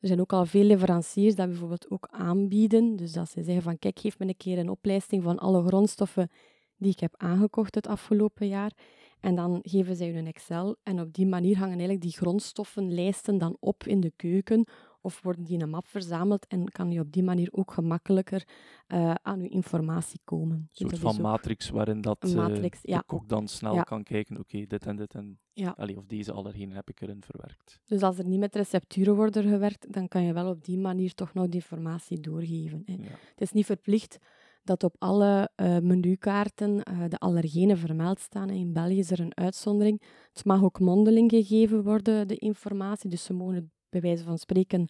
Er 0.00 0.06
zijn 0.08 0.20
ook 0.20 0.32
al 0.32 0.46
veel 0.46 0.64
leveranciers 0.64 1.34
dat 1.34 1.48
bijvoorbeeld 1.48 1.90
ook 1.90 2.08
aanbieden. 2.10 2.96
Dus 2.96 3.12
dat 3.12 3.30
ze 3.30 3.42
zeggen 3.42 3.62
van 3.62 3.78
kijk, 3.78 3.98
geef 3.98 4.18
me 4.18 4.26
een 4.26 4.36
keer 4.36 4.58
een 4.58 4.70
oplijsting 4.70 5.22
van 5.22 5.38
alle 5.38 5.66
grondstoffen 5.66 6.30
die 6.76 6.90
ik 6.92 7.00
heb 7.00 7.14
aangekocht 7.16 7.74
het 7.74 7.86
afgelopen 7.86 8.48
jaar. 8.48 8.72
En 9.20 9.34
dan 9.34 9.58
geven 9.62 9.96
zij 9.96 10.16
een 10.16 10.26
Excel. 10.26 10.76
En 10.82 11.00
op 11.00 11.14
die 11.14 11.26
manier 11.26 11.56
hangen 11.56 11.78
eigenlijk 11.78 12.02
die 12.02 12.16
grondstoffenlijsten 12.16 13.38
dan 13.38 13.56
op 13.60 13.84
in 13.84 14.00
de 14.00 14.12
keuken. 14.16 14.66
Of 15.00 15.22
worden 15.22 15.44
die 15.44 15.54
in 15.54 15.62
een 15.62 15.70
map 15.70 15.86
verzameld 15.86 16.46
en 16.46 16.68
kan 16.68 16.90
je 16.90 17.00
op 17.00 17.12
die 17.12 17.22
manier 17.22 17.48
ook 17.52 17.72
gemakkelijker 17.72 18.48
uh, 18.88 19.14
aan 19.22 19.42
je 19.42 19.48
informatie 19.48 20.20
komen. 20.24 20.56
Een 20.56 20.68
soort 20.70 20.90
dus 20.90 21.00
van 21.00 21.20
matrix 21.20 21.70
waarin 21.70 22.00
dat 22.00 22.24
uh, 22.28 22.34
matrix, 22.34 22.80
de 22.82 22.90
ja. 22.90 23.02
kok 23.06 23.28
dan 23.28 23.48
snel 23.48 23.74
ja. 23.74 23.82
kan 23.82 24.02
kijken, 24.02 24.38
oké, 24.38 24.54
okay, 24.54 24.66
dit 24.66 24.86
en 24.86 24.96
dit 24.96 25.14
en 25.14 25.38
ja. 25.52 25.74
allee, 25.76 25.96
of 25.96 26.06
deze 26.06 26.32
allergenen 26.32 26.74
heb 26.74 26.88
ik 26.90 27.00
erin 27.00 27.22
verwerkt. 27.22 27.80
Dus 27.86 28.02
als 28.02 28.18
er 28.18 28.26
niet 28.26 28.38
met 28.40 28.54
recepturen 28.54 29.14
wordt 29.14 29.36
gewerkt, 29.36 29.92
dan 29.92 30.08
kan 30.08 30.22
je 30.22 30.32
wel 30.32 30.48
op 30.48 30.64
die 30.64 30.78
manier 30.78 31.14
toch 31.14 31.34
nog 31.34 31.44
die 31.44 31.60
informatie 31.60 32.20
doorgeven. 32.20 32.82
Hè. 32.84 32.94
Het 32.94 33.40
is 33.40 33.52
niet 33.52 33.66
verplicht 33.66 34.18
dat 34.62 34.84
op 34.84 34.96
alle 34.98 35.50
uh, 35.56 35.78
menukaarten 35.78 36.70
uh, 36.90 37.04
de 37.08 37.18
allergenen 37.18 37.78
vermeld 37.78 38.20
staan. 38.20 38.50
In 38.50 38.72
België 38.72 38.98
is 38.98 39.10
er 39.10 39.20
een 39.20 39.36
uitzondering. 39.36 40.02
Het 40.32 40.44
mag 40.44 40.62
ook 40.62 40.80
mondeling 40.80 41.30
gegeven 41.30 41.82
worden, 41.82 42.28
de 42.28 42.36
informatie. 42.36 43.10
Dus 43.10 43.24
ze 43.24 43.32
mogen 43.32 43.72
bij 43.90 44.00
wijze 44.00 44.24
van 44.24 44.38
spreken, 44.38 44.88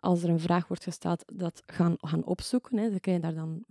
als 0.00 0.22
er 0.22 0.28
een 0.28 0.40
vraag 0.40 0.68
wordt 0.68 0.82
gesteld, 0.82 1.24
dat 1.34 1.62
gaan, 1.66 1.94
gaan 1.98 2.24
opzoeken. 2.24 2.78
Hè. 2.78 2.90
Ze 2.92 3.00
krijgen 3.00 3.22
daar 3.22 3.34
dan 3.34 3.64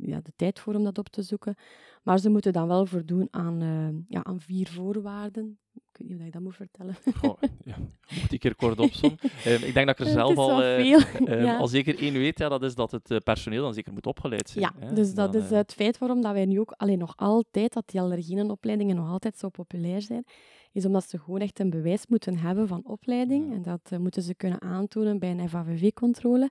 ja, 0.00 0.20
de 0.20 0.32
tijd 0.36 0.58
voor 0.58 0.74
om 0.74 0.84
dat 0.84 0.98
op 0.98 1.08
te 1.08 1.22
zoeken. 1.22 1.54
Maar 2.02 2.18
ze 2.18 2.30
moeten 2.30 2.52
dan 2.52 2.68
wel 2.68 2.86
voldoen 2.86 3.28
aan, 3.30 3.62
uh, 3.62 3.88
ja, 4.08 4.24
aan 4.24 4.40
vier 4.40 4.68
voorwaarden. 4.68 5.58
Ik 5.74 5.98
weet 5.98 6.08
niet 6.08 6.20
of 6.20 6.26
ik 6.26 6.32
dat 6.32 6.42
moet 6.42 6.56
vertellen. 6.56 6.96
Goh, 7.14 7.42
ja. 7.64 7.76
Moet 8.20 8.32
ik 8.32 8.42
hier 8.42 8.54
kort 8.54 8.78
opzommen. 8.78 9.18
um, 9.46 9.62
ik 9.68 9.74
denk 9.74 9.86
dat 9.86 9.98
ik 10.00 10.06
er 10.06 10.12
zelf 10.12 10.36
al, 10.36 10.62
uh, 10.62 10.78
um, 10.78 11.26
ja. 11.44 11.56
al 11.56 11.68
zeker 11.68 11.98
één 11.98 12.12
weet, 12.12 12.38
ja, 12.38 12.48
dat 12.48 12.62
is 12.62 12.74
dat 12.74 12.90
het 12.90 13.10
uh, 13.10 13.18
personeel 13.18 13.62
dan 13.62 13.74
zeker 13.74 13.92
moet 13.92 14.06
opgeleid 14.06 14.50
zijn. 14.50 14.64
Ja, 14.64 14.86
hè. 14.86 14.94
dus 14.94 15.14
dat 15.14 15.32
dan, 15.32 15.42
is 15.42 15.50
het 15.50 15.72
feit 15.72 15.98
waarom 15.98 16.20
dat 16.20 16.32
wij 16.32 16.44
nu 16.44 16.60
ook 16.60 16.74
alleen 16.76 16.98
nog 16.98 17.12
altijd, 17.16 17.72
dat 17.72 17.82
die 17.86 18.00
allergenenopleidingen 18.00 18.96
nog 18.96 19.08
altijd 19.08 19.38
zo 19.38 19.48
populair 19.48 20.02
zijn, 20.02 20.24
is 20.72 20.86
omdat 20.86 21.08
ze 21.08 21.18
gewoon 21.18 21.40
echt 21.40 21.58
een 21.58 21.70
bewijs 21.70 22.06
moeten 22.06 22.38
hebben 22.38 22.68
van 22.68 22.84
opleiding. 22.84 23.48
Ja. 23.48 23.54
En 23.54 23.62
dat 23.62 23.90
uh, 23.92 23.98
moeten 23.98 24.22
ze 24.22 24.34
kunnen 24.34 24.60
aantonen 24.60 25.18
bij 25.18 25.30
een 25.30 25.48
FAVV-controle. 25.48 26.50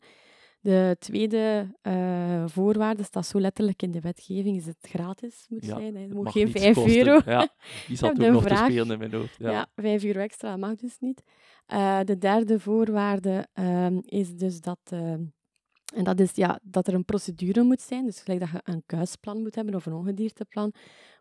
De 0.61 0.95
tweede 0.99 1.75
uh, 1.83 2.43
voorwaarde 2.47 3.03
staat 3.03 3.25
zo 3.25 3.39
letterlijk 3.39 3.81
in 3.81 3.91
de 3.91 3.99
wetgeving, 3.99 4.57
is 4.57 4.65
het 4.65 4.77
gratis 4.81 5.45
moet 5.49 5.65
ja, 5.65 5.75
zijn. 5.75 5.95
Het 5.95 6.03
het 6.03 6.13
moet 6.13 6.23
mag 6.23 6.33
geen 6.33 6.45
niets 6.45 6.61
5 6.61 6.75
kosten. 6.75 7.07
euro. 7.07 7.21
Ja, 7.25 7.49
die 7.87 7.97
zat 7.97 8.09
ook 8.09 8.17
nog 8.17 8.43
vraag- 8.43 8.65
te 8.65 8.71
spelen 8.71 8.91
in 8.91 8.97
mijn 8.99 9.13
hoofd. 9.13 9.35
Ja. 9.37 9.51
Ja, 9.51 9.67
5 9.75 10.03
euro 10.03 10.19
extra 10.19 10.57
mag 10.57 10.75
dus 10.75 10.99
niet. 10.99 11.23
Uh, 11.67 11.99
de 12.03 12.17
derde 12.17 12.59
voorwaarde 12.59 13.47
um, 13.53 14.01
is 14.05 14.35
dus 14.35 14.61
dat, 14.61 14.79
uh, 14.93 14.99
en 15.93 16.03
dat, 16.03 16.19
is, 16.19 16.31
ja, 16.35 16.59
dat 16.63 16.87
er 16.87 16.93
een 16.93 17.05
procedure 17.05 17.63
moet 17.63 17.81
zijn. 17.81 18.05
Dus 18.05 18.21
gelijk 18.21 18.39
dat 18.39 18.49
je 18.49 18.61
een 18.63 18.83
kuisplan 18.85 19.41
moet 19.41 19.55
hebben 19.55 19.75
of 19.75 19.85
een 19.85 19.93
ongedierteplan, 19.93 20.73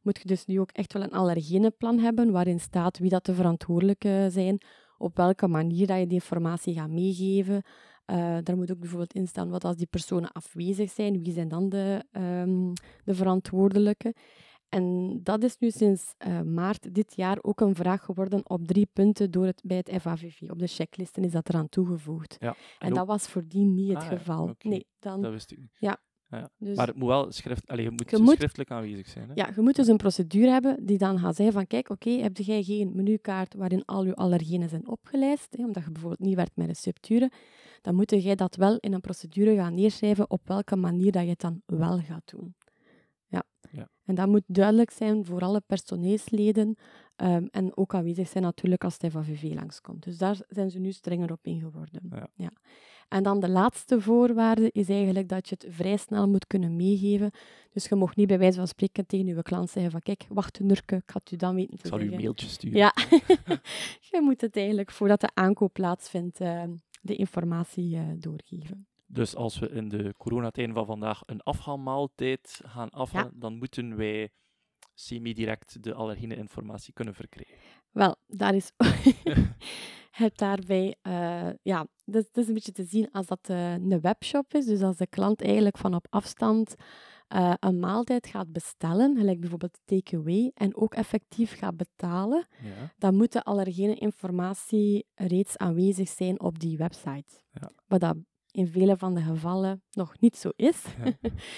moet 0.02 0.18
je 0.18 0.28
dus 0.28 0.46
nu 0.46 0.60
ook 0.60 0.70
echt 0.70 0.92
wel 0.92 1.02
een 1.02 1.12
allergenenplan 1.12 1.98
hebben 1.98 2.30
waarin 2.32 2.60
staat 2.60 2.98
wie 2.98 3.10
dat 3.10 3.24
de 3.26 3.34
verantwoordelijken 3.34 4.30
zijn, 4.30 4.62
op 4.98 5.16
welke 5.16 5.48
manier 5.48 5.86
dat 5.86 5.98
je 5.98 6.06
die 6.06 6.14
informatie 6.14 6.74
gaat 6.74 6.90
meegeven. 6.90 7.62
Uh, 8.10 8.38
daar 8.42 8.56
moet 8.56 8.70
ook 8.72 8.78
bijvoorbeeld 8.78 9.12
in 9.14 9.26
staan 9.28 9.50
wat 9.50 9.64
als 9.64 9.76
die 9.76 9.86
personen 9.86 10.32
afwezig 10.32 10.90
zijn, 10.90 11.22
wie 11.22 11.32
zijn 11.32 11.48
dan 11.48 11.68
de, 11.68 12.04
um, 12.12 12.72
de 13.04 13.14
verantwoordelijke. 13.14 14.14
En 14.68 15.18
dat 15.22 15.42
is 15.42 15.56
nu 15.58 15.70
sinds 15.70 16.14
uh, 16.26 16.40
maart 16.40 16.94
dit 16.94 17.16
jaar 17.16 17.38
ook 17.40 17.60
een 17.60 17.74
vraag 17.74 18.04
geworden 18.04 18.50
op 18.50 18.66
drie 18.66 18.88
punten 18.92 19.30
door 19.30 19.46
het, 19.46 19.62
bij 19.64 19.76
het 19.76 20.02
FAVV. 20.02 20.40
Op 20.50 20.58
de 20.58 20.66
checklisten 20.66 21.24
is 21.24 21.32
dat 21.32 21.48
eraan 21.48 21.68
toegevoegd. 21.68 22.36
Ja. 22.38 22.48
En, 22.78 22.88
En 22.88 22.94
dat 22.94 23.06
was 23.06 23.26
voordien 23.28 23.74
niet 23.74 23.88
het 23.88 23.96
Ah, 24.02 24.10
ja, 24.10 24.16
geval. 24.16 24.54
Nee, 24.58 24.86
dan, 24.98 25.22
dat 25.22 25.32
wist 25.32 25.50
ik 25.50 25.58
niet. 25.58 25.76
Ja. 25.78 26.00
Ja. 26.28 26.50
dus, 26.58 26.76
Maar 26.76 26.86
het 26.86 26.96
moet 26.96 27.08
wel 27.08 27.32
schrift, 27.32 27.62
je 27.74 27.90
moet, 27.90 28.10
Je 28.10 28.18
moet- 28.18 28.36
schriftelijk 28.36 28.70
aanwezig 28.70 29.08
zijn. 29.08 29.28
Hè? 29.28 29.34
ja, 29.34 29.50
je 29.54 29.60
moet 29.60 29.76
dus 29.76 29.86
een 29.86 29.96
procedure 29.96 30.50
hebben 30.50 30.86
die 30.86 30.98
dan 30.98 31.18
gaat 31.18 31.36
zeggen 31.36 31.54
van 31.54 31.66
kijk, 31.66 31.88
oké, 31.90 32.10
heb 32.10 32.36
jij 32.36 32.62
geen 32.62 32.90
menukaart 32.94 33.54
waarin 33.54 33.84
al 33.84 34.04
je 34.04 34.14
allergenen 34.14 34.68
zijn 34.68 34.88
opgelijst, 34.88 35.56
hè, 35.56 35.64
omdat 35.64 35.84
je 35.84 35.90
bijvoorbeeld 35.90 36.20
niet 36.28 36.36
werkt 36.36 36.56
met 36.56 36.66
recepturen, 36.66 37.30
dan 37.80 37.94
moet 37.94 38.10
jij 38.10 38.34
dat 38.34 38.56
wel 38.56 38.76
in 38.76 38.92
een 38.92 39.00
procedure 39.00 39.54
gaan 39.54 39.74
neerschrijven 39.74 40.30
op 40.30 40.40
welke 40.44 40.76
manier 40.76 41.12
dat 41.12 41.22
je 41.22 41.28
het 41.28 41.40
dan 41.40 41.62
wel 41.66 41.98
gaat 41.98 42.30
doen. 42.30 42.54
Ja. 43.26 43.42
Ja. 43.70 43.88
En 44.04 44.14
dat 44.14 44.28
moet 44.28 44.44
duidelijk 44.46 44.90
zijn 44.90 45.24
voor 45.24 45.40
alle 45.40 45.62
personeelsleden 45.66 46.76
ehm, 47.16 47.46
en 47.50 47.76
ook 47.76 47.94
aanwezig 47.94 48.28
zijn 48.28 48.44
natuurlijk 48.44 48.84
als 48.84 48.96
het 48.98 49.12
FAVV 49.12 49.42
langskomt. 49.54 50.02
Dus 50.02 50.18
daar 50.18 50.40
zijn 50.48 50.70
ze 50.70 50.78
nu 50.78 50.92
strenger 50.92 51.32
op 51.32 51.40
ingeworden. 51.42 52.28
Ja. 52.34 52.52
En 53.10 53.22
dan 53.22 53.40
de 53.40 53.48
laatste 53.48 54.00
voorwaarde 54.00 54.70
is 54.72 54.88
eigenlijk 54.88 55.28
dat 55.28 55.48
je 55.48 55.56
het 55.58 55.74
vrij 55.74 55.96
snel 55.96 56.28
moet 56.28 56.46
kunnen 56.46 56.76
meegeven. 56.76 57.30
Dus 57.72 57.88
je 57.88 57.94
mag 57.94 58.16
niet 58.16 58.26
bij 58.26 58.38
wijze 58.38 58.56
van 58.56 58.68
spreken 58.68 59.06
tegen 59.06 59.26
je 59.26 59.42
klant 59.42 59.70
zeggen 59.70 59.92
van 59.92 60.00
kijk, 60.00 60.26
wacht 60.28 60.58
een 60.58 60.66
nurke, 60.66 60.96
ik 60.96 61.10
ga 61.10 61.18
het 61.18 61.30
u 61.32 61.36
dan 61.36 61.54
weten 61.54 61.78
te 61.78 61.82
Ik 61.82 61.86
zal 61.86 62.00
u 62.00 62.12
een 62.12 62.20
mailtje 62.20 62.48
sturen. 62.48 62.78
Ja, 62.78 62.94
je 64.10 64.20
moet 64.20 64.40
het 64.40 64.56
eigenlijk 64.56 64.90
voordat 64.90 65.20
de 65.20 65.30
aankoop 65.34 65.72
plaatsvindt 65.72 66.40
eh, 66.40 66.62
de 67.00 67.16
informatie 67.16 67.96
eh, 67.96 68.02
doorgeven. 68.18 68.88
Dus 69.06 69.34
als 69.36 69.58
we 69.58 69.68
in 69.68 69.88
de 69.88 70.14
coronatijden 70.16 70.74
van 70.74 70.86
vandaag 70.86 71.22
een 71.26 71.40
afhaalmaaltijd 71.40 72.60
gaan 72.64 72.90
afhalen, 72.90 73.38
dan 73.38 73.58
moeten 73.58 73.96
wij 73.96 74.30
semi-direct 74.94 75.82
de 75.82 75.94
allergene-informatie 75.94 76.92
kunnen 76.92 77.14
verkrijgen. 77.14 77.56
Wel, 77.90 78.16
daar 78.26 78.54
is 78.54 78.72
het 80.10 80.38
daarbij, 80.38 80.96
eh, 81.02 81.48
ja, 81.62 81.86
dat, 82.04 82.28
dat 82.32 82.42
is 82.42 82.48
een 82.48 82.54
beetje 82.54 82.72
te 82.72 82.84
zien 82.84 83.10
als 83.12 83.26
dat 83.26 83.48
eh, 83.48 83.72
een 83.72 84.00
webshop 84.00 84.54
is. 84.54 84.66
Dus 84.66 84.82
als 84.82 84.96
de 84.96 85.06
klant 85.06 85.42
eigenlijk 85.42 85.78
van 85.78 85.94
op 85.94 86.06
afstand 86.10 86.74
eh, 87.30 87.52
een 87.58 87.78
maaltijd 87.78 88.26
gaat 88.26 88.52
bestellen, 88.52 89.16
gelijk 89.16 89.40
bijvoorbeeld 89.40 89.78
takeaway, 89.84 90.50
en 90.54 90.76
ook 90.76 90.94
effectief 90.94 91.58
gaat 91.58 91.76
betalen, 91.76 92.46
Ja. 92.62 92.92
dan 92.98 93.16
moet 93.16 93.32
de 93.32 93.42
allergene 93.42 93.94
informatie 93.94 95.06
reeds 95.14 95.56
aanwezig 95.56 96.08
zijn 96.08 96.40
op 96.40 96.58
die 96.58 96.76
website. 96.76 97.42
Ja. 97.52 97.70
Wat 97.86 98.00
dat 98.00 98.16
in 98.50 98.66
vele 98.68 98.96
van 98.96 99.14
de 99.14 99.20
gevallen 99.20 99.82
nog 99.90 100.20
niet 100.20 100.36
zo 100.36 100.50
is. 100.56 100.84
Ja. 101.04 101.12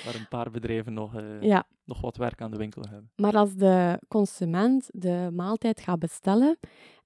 Waar 0.05 0.15
een 0.15 0.29
paar 0.29 0.51
bedrijven 0.51 0.93
nog, 0.95 1.15
eh, 1.15 1.43
ja. 1.43 1.65
nog 1.85 2.01
wat 2.01 2.17
werk 2.17 2.41
aan 2.41 2.51
de 2.51 2.57
winkel 2.57 2.83
hebben. 2.83 3.11
Maar 3.17 3.35
als 3.37 3.55
de 3.55 3.99
consument 4.09 4.89
de 4.93 5.31
maaltijd 5.33 5.81
gaat 5.81 5.99
bestellen 5.99 6.59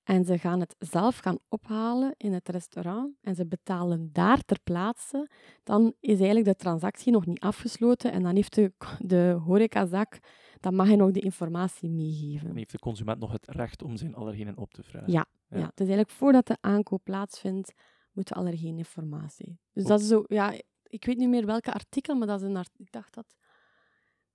en 0.07 0.25
ze 0.25 0.39
gaan 0.39 0.61
het 0.61 0.75
zelf 0.79 1.19
gaan 1.19 1.39
ophalen 1.49 2.15
in 2.17 2.33
het 2.33 2.49
restaurant 2.49 3.15
en 3.21 3.35
ze 3.35 3.47
betalen 3.47 4.09
daar 4.13 4.45
ter 4.45 4.59
plaatse, 4.65 5.29
dan 5.63 5.95
is 6.01 6.17
eigenlijk 6.17 6.45
de 6.47 6.55
transactie 6.57 7.13
nog 7.13 7.27
niet 7.27 7.41
afgesloten 7.41 8.13
en 8.13 8.23
dan 8.23 8.35
heeft 8.35 8.55
de, 8.55 8.73
de 8.99 9.41
horecazaak, 9.45 10.19
dan 10.61 10.75
mag 10.75 10.87
hij 10.87 10.97
nog 10.97 11.11
de 11.11 11.21
informatie 11.21 11.91
meegeven. 11.91 12.47
Dan 12.47 12.57
heeft 12.57 12.71
de 12.73 12.79
consument 12.79 13.19
nog 13.19 13.33
het 13.33 13.47
recht 13.49 13.83
om 13.83 13.97
zijn 13.97 14.15
allergenen 14.15 14.57
op 14.57 14.73
te 14.75 14.83
vragen. 14.83 15.13
Ja, 15.13 15.27
Ja. 15.49 15.59
ja. 15.59 15.65
dus 15.75 15.87
eigenlijk 15.89 16.11
voordat 16.11 16.47
de 16.47 16.57
aankoop 16.61 17.05
plaatsvindt, 17.05 17.73
moet 18.13 18.31
er 18.31 18.37
allergene 18.37 18.79
informatie. 18.79 19.59
Dus 19.73 19.85
dat 19.85 20.01
is 20.01 20.07
zo, 20.09 20.25
ja, 20.27 20.53
ik 20.83 21.05
weet 21.05 21.17
niet 21.19 21.29
meer 21.29 21.47
welke 21.47 21.73
artikel, 21.73 22.15
maar 22.15 22.27
dat 22.27 22.41
is 22.41 22.47
een 22.47 22.57
art- 22.57 22.79
ik 22.79 22.93
dacht 22.93 23.15
dat 23.15 23.35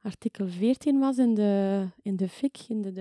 artikel 0.01 0.47
14 0.47 0.99
was 0.99 1.17
in 1.17 1.33
de, 1.33 1.85
in 2.01 2.15
de 2.15 2.29
FIC, 2.29 2.57
in 2.67 2.81
de 2.81 2.91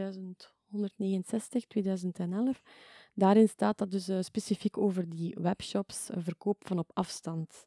1169, 0.71 1.67
2011. 1.67 2.63
Daarin 3.15 3.49
staat 3.49 3.79
dat 3.79 3.91
dus 3.91 4.09
eh, 4.09 4.21
specifiek 4.21 4.79
over 4.79 5.09
die 5.09 5.37
webshops, 5.41 6.11
eh, 6.11 6.17
verkoop 6.21 6.67
van 6.67 6.79
op 6.79 6.91
afstand. 6.93 7.67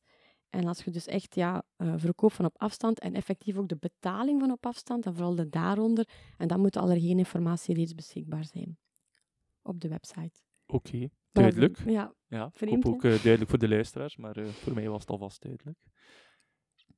En 0.49 0.67
als 0.67 0.83
je 0.83 0.91
dus 0.91 1.07
echt 1.07 1.35
ja, 1.35 1.63
uh, 1.77 1.93
verkoop 1.97 2.31
van 2.31 2.45
op 2.45 2.53
afstand 2.57 2.99
en 2.99 3.13
effectief 3.13 3.57
ook 3.57 3.67
de 3.67 3.77
betaling 3.77 4.39
van 4.39 4.51
op 4.51 4.65
afstand, 4.65 5.05
en 5.05 5.13
vooral 5.13 5.35
de 5.35 5.49
daaronder, 5.49 6.07
en 6.37 6.47
dan 6.47 6.59
moet 6.59 6.77
allergene 6.77 7.17
informatie 7.17 7.75
reeds 7.75 7.95
beschikbaar 7.95 8.45
zijn 8.45 8.77
op 9.61 9.81
de 9.81 9.87
website. 9.87 10.41
Oké, 10.65 10.87
okay. 10.87 11.09
duidelijk. 11.31 11.83
Ja, 11.85 12.13
ja 12.27 12.51
vreemd, 12.51 12.85
ook 12.85 13.03
uh, 13.03 13.11
duidelijk 13.11 13.49
voor 13.49 13.59
de 13.59 13.67
luisteraars, 13.67 14.17
maar 14.17 14.47
voor 14.47 14.73
mij 14.73 14.89
was 14.89 15.01
het 15.01 15.09
alvast 15.09 15.41
duidelijk. 15.41 15.79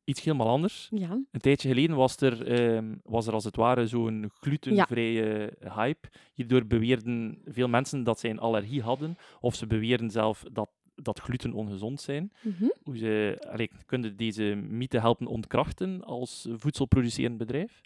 Iets 0.06 0.24
helemaal 0.24 0.48
anders. 0.48 0.88
Ja. 0.92 1.10
Een 1.32 1.42
tijdje 1.42 1.68
geleden 1.68 1.96
was 1.96 2.18
er, 2.18 2.62
um, 2.76 3.02
was 3.04 3.28
er 3.28 3.34
als 3.34 3.44
het 3.44 3.56
ware 3.56 3.88
zo'n 3.88 4.32
glutenvrije 4.40 5.58
ja. 5.62 5.74
hype. 5.76 6.08
Hierdoor 6.34 6.66
beweerden 6.66 7.42
veel 7.46 7.68
mensen 7.68 8.04
dat 8.04 8.20
zij 8.20 8.30
een 8.30 8.40
allergie 8.40 8.82
hadden, 8.82 9.16
of 9.40 9.56
ze 9.56 9.68
beweerden 9.68 10.10
zelf 10.10 10.44
dat 10.52 10.70
dat 10.96 11.20
gluten 11.20 11.54
ongezond 11.54 12.02
zijn. 12.02 12.32
Mm 12.42 12.56
-hmm. 12.60 12.74
Hoe 12.84 12.98
ze, 12.98 13.46
allee, 13.50 13.72
kunnen 13.86 14.18
deze 14.18 14.44
mythe 14.70 15.00
helpen 15.00 15.28
ontkrachten 15.28 16.04
als 16.04 16.48
voedselproducerend 16.52 17.38
bedrijf? 17.38 17.82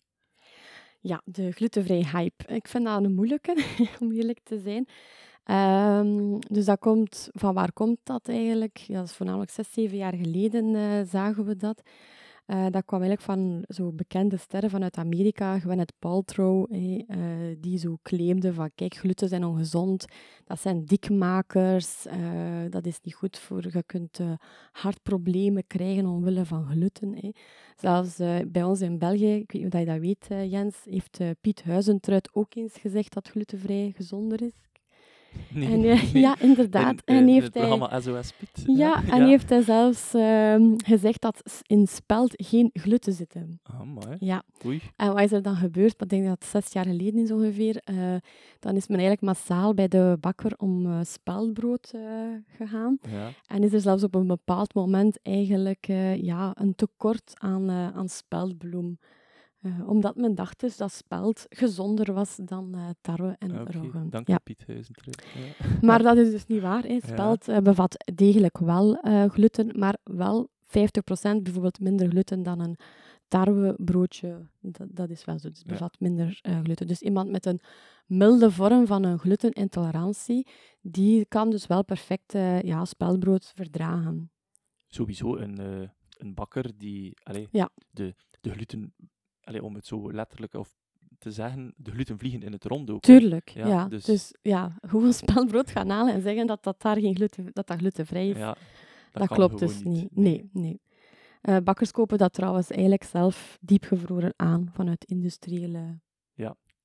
Ja, 1.02 1.22
de 1.26 1.52
glutenvrij 1.52 2.06
hype. 2.12 2.54
Ik 2.54 2.68
vind 2.68 2.86
dat 2.86 3.04
een 3.04 3.14
moeilijke, 3.14 3.64
om 4.02 4.12
eerlijk 4.12 4.40
te 4.44 4.60
zijn. 4.60 4.88
Um, 5.50 6.40
dus 6.40 6.66
dat 6.66 6.80
komt, 6.80 7.30
van 7.32 7.54
waar 7.54 7.74
komt 7.74 7.98
dat 8.04 8.28
eigenlijk? 8.28 8.78
Ja, 8.78 8.96
dat 8.96 9.06
is 9.06 9.14
voornamelijk 9.14 9.52
zes, 9.52 9.74
zeven 9.74 9.98
jaar 9.98 10.14
geleden 10.14 10.66
uh, 10.66 11.02
zagen 11.08 11.46
we 11.46 11.56
dat. 11.56 11.82
Uh, 12.48 12.66
dat 12.70 12.86
kwam 12.86 13.02
eigenlijk 13.02 13.22
van 13.22 13.64
zo 13.68 13.92
bekende 13.92 14.38
sterren 14.38 14.70
vanuit 14.70 14.98
Amerika, 14.98 15.60
Gwyneth 15.60 15.94
Paltrow, 16.00 16.74
uh, 16.74 17.04
die 17.60 17.78
zo 17.78 17.98
claimde 18.04 18.54
van 18.54 18.72
kijk, 18.76 18.96
gluten 18.96 19.28
zijn 19.28 19.46
ongezond, 19.46 20.06
dat 20.46 20.60
zijn 20.60 20.86
dikmakers, 20.86 22.06
dat 22.70 22.86
is 22.86 23.00
niet 23.04 23.16
goed 23.16 23.38
voor, 23.40 23.66
je 23.72 23.84
kunt 23.84 24.20
hartproblemen 24.72 25.68
krijgen 25.68 26.06
omwille 26.06 26.46
van 26.46 26.66
gluten. 26.66 27.34
Zelfs 27.76 28.18
bij 28.48 28.64
ons 28.64 28.82
in 28.82 28.98
België, 28.98 29.36
ik 29.36 29.52
weet 29.52 29.64
niet 29.64 29.74
of 29.74 29.80
je 29.80 29.86
dat 29.86 30.00
weet 30.00 30.50
Jens, 30.52 30.78
heeft 30.84 31.20
Piet 31.42 31.64
Huizentruid 31.64 32.30
ook 32.34 32.56
eens 32.56 32.78
gezegd 32.78 33.14
dat 33.14 33.30
glutenvrij 33.30 33.94
gezonder 33.96 34.42
is. 34.42 34.69
Nee, 35.54 35.68
en, 35.68 35.84
uh, 35.84 36.14
nee. 36.14 36.22
Ja, 36.22 36.40
inderdaad. 36.40 37.02
In, 37.06 37.16
en 37.16 37.28
in 37.28 37.34
heeft 37.34 37.46
het 37.46 37.54
hij, 37.58 37.68
programma 37.68 38.00
SOS 38.00 38.32
Piet. 38.32 38.78
ja, 38.78 39.04
en 39.10 39.28
heeft 39.28 39.50
hij 39.50 39.62
zelfs 39.62 40.16
uh, 40.16 40.56
gezegd 40.86 41.22
dat 41.22 41.62
in 41.68 41.88
spelt 41.88 42.34
geen 42.36 42.70
gluten 42.74 43.14
zitten. 43.14 43.60
Ah, 43.64 43.82
mooi. 43.82 44.18
Ja. 44.20 44.44
Oei. 44.66 44.82
En 44.96 45.14
wat 45.14 45.22
is 45.22 45.32
er 45.32 45.42
dan 45.42 45.56
gebeurd? 45.56 46.02
Ik 46.02 46.10
denk 46.10 46.24
dat 46.24 46.32
het 46.32 46.46
zes 46.46 46.74
jaar 46.74 46.86
geleden 46.86 47.20
is 47.20 47.32
ongeveer. 47.32 47.82
Uh, 47.92 48.16
dan 48.60 48.76
is 48.76 48.88
men 48.88 49.00
eigenlijk 49.00 49.22
massaal 49.22 49.74
bij 49.74 49.88
de 49.88 50.18
bakker 50.20 50.54
om 50.58 51.04
speldbrood 51.04 51.94
gegaan. 52.58 52.98
Ja. 53.10 53.30
En 53.48 53.64
is 53.64 53.74
er 53.74 53.82
zelfs 53.82 54.04
op 54.04 54.16
een 54.16 54.28
bepaald 54.28 54.74
moment 54.74 55.20
eigenlijk 55.22 55.86
ja, 56.22 56.52
een 56.54 56.76
tekort 56.76 57.34
aan, 57.36 57.70
aan 57.72 58.10
speldbloem. 58.10 58.98
Uh, 59.62 59.90
omdat 59.90 60.16
men 60.16 60.36
dacht 60.36 60.60
dus 60.60 60.78
dat 60.78 60.92
spelt 60.92 61.46
gezonder 61.50 62.14
was 62.14 62.36
dan 62.36 62.76
uh, 62.76 62.90
tarwe 63.02 63.36
en 63.40 63.52
okay, 63.52 63.82
roggen. 63.82 64.10
Dank 64.10 64.28
ja. 64.28 64.34
je, 64.34 64.40
Piet 64.40 64.64
Huizentruid. 64.68 65.26
Ja. 65.36 65.66
Maar 65.88 66.02
dat 66.02 66.18
is 66.18 66.32
dus 66.32 66.46
niet 66.46 66.62
waar. 66.62 66.84
Hè. 66.84 67.00
Spelt 67.02 67.46
ja. 67.46 67.56
uh, 67.56 67.62
bevat 67.62 68.12
degelijk 68.16 68.58
wel 68.58 68.94
gluten, 69.30 69.80
maar 69.80 69.98
wel 70.04 70.50
50% 70.62 70.70
bijvoorbeeld 71.42 71.80
minder 71.80 72.10
gluten 72.10 72.44
dan 72.44 72.60
een 72.60 72.78
tarwebroodje. 73.28 74.50
Dat, 74.60 74.88
dat 74.92 75.10
is 75.10 75.26
wel 75.26 75.40
zo. 75.40 75.50
Dus 75.50 75.64
bevat 75.64 76.00
minder 76.00 76.40
gluten. 76.64 76.88
Dus 76.88 77.02
iemand 77.02 77.30
met 77.30 77.46
een 77.46 77.60
milde 78.06 78.52
vorm 78.52 78.88
van 78.88 79.04
een 79.04 79.20
glutenintolerantie, 79.20 80.48
die 80.82 81.26
kan 81.26 81.50
dus 81.50 81.68
wel 81.68 81.84
perfect 81.84 82.34
ja, 82.62 82.86
spelbrood 82.86 83.52
verdragen. 83.56 84.32
Sowieso 84.88 85.36
een, 85.36 85.60
een 86.18 86.34
bakker 86.34 86.72
die 86.78 87.18
allee, 87.24 87.48
ja. 87.52 87.70
de, 87.92 88.16
de 88.42 88.52
gluten 88.52 88.94
Allee, 89.50 89.64
om 89.64 89.76
het 89.76 89.86
zo 89.86 90.12
letterlijk 90.12 90.54
of 90.54 90.78
te 91.18 91.32
zeggen, 91.32 91.74
de 91.78 91.92
gluten 91.92 92.18
vliegen 92.18 92.42
in 92.42 92.52
het 92.52 92.64
rond 92.66 92.90
ook. 92.90 93.02
Tuurlijk, 93.02 93.50
Ja, 93.50 93.68
ja. 93.68 93.88
dus- 93.88 94.04
Dus, 94.04 94.34
ja, 94.42 94.78
gewoon 94.82 95.14
spelbrood 95.14 95.72
gaan 95.72 95.90
halen 95.90 96.14
en 96.14 96.22
zeggen 96.22 96.48
dat 96.48 96.64
dat 96.64 96.82
daar 96.82 97.00
geen 97.00 97.16
gluten, 97.16 97.50
dat 97.54 97.68
dat 97.68 97.78
glutenvrij 97.78 98.30
is, 98.30 98.38
Ja, 98.38 98.58
dat, 99.12 99.28
klopt 99.28 99.60
dus 99.60 99.84
niet. 99.84 100.16
Nee, 100.16 100.50
nee. 100.54 100.82
Eh, 101.42 101.58
bakkers 101.64 101.92
kopen 101.92 102.18
dat 102.18 102.34
trouwens 102.34 102.70
eigenlijk 102.70 103.04
zelf 103.04 103.58
diepgevroren 103.62 104.34
aan 104.36 104.70
vanuit 104.74 105.06
industriële... 105.06 106.00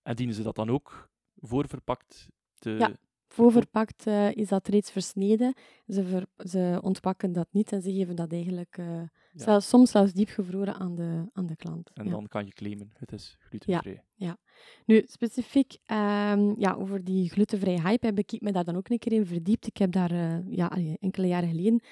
En 0.04 0.16
dienen 0.16 0.34
ze 0.34 0.42
dat 0.42 0.54
dan 0.54 0.70
ook 0.70 1.10
voorverpakt 1.36 2.28
te... 2.58 2.70
Ja. 2.70 2.92
Voorverpakt 3.34 4.06
uh, 4.06 4.32
is 4.32 4.48
dat 4.48 4.68
reeds 4.68 4.90
versneden. 4.90 5.54
Ze, 5.88 6.04
ver, 6.04 6.26
ze 6.36 6.78
ontpakken 6.82 7.32
dat 7.32 7.48
niet 7.50 7.72
en 7.72 7.82
ze 7.82 7.92
geven 7.92 8.16
dat 8.16 8.32
eigenlijk 8.32 8.76
uh, 8.78 8.86
ja. 8.86 9.08
zelfs, 9.32 9.68
soms 9.68 9.90
zelfs 9.90 10.12
diepgevroren 10.12 10.74
aan 10.74 10.94
de, 10.94 11.28
aan 11.32 11.46
de 11.46 11.56
klant. 11.56 11.90
En 11.94 12.04
ja. 12.04 12.10
dan 12.10 12.28
kan 12.28 12.46
je 12.46 12.52
claimen, 12.52 12.90
het 12.94 13.12
is 13.12 13.36
glutenvrij. 13.38 14.02
Ja. 14.14 14.38
Nu, 14.86 15.04
specifiek 15.06 15.72
um, 15.72 16.54
ja, 16.60 16.74
over 16.78 17.04
die 17.04 17.30
glutenvrij 17.30 17.80
hype 17.80 18.06
heb 18.06 18.18
ik 18.18 18.40
me 18.40 18.52
daar 18.52 18.64
dan 18.64 18.76
ook 18.76 18.88
een 18.88 18.98
keer 18.98 19.12
in 19.12 19.26
verdiept. 19.26 19.66
Ik 19.66 19.76
heb 19.76 19.92
daar 19.92 20.12
uh, 20.12 20.38
ja, 20.50 20.78
enkele 21.00 21.26
jaren 21.26 21.48
geleden 21.48 21.82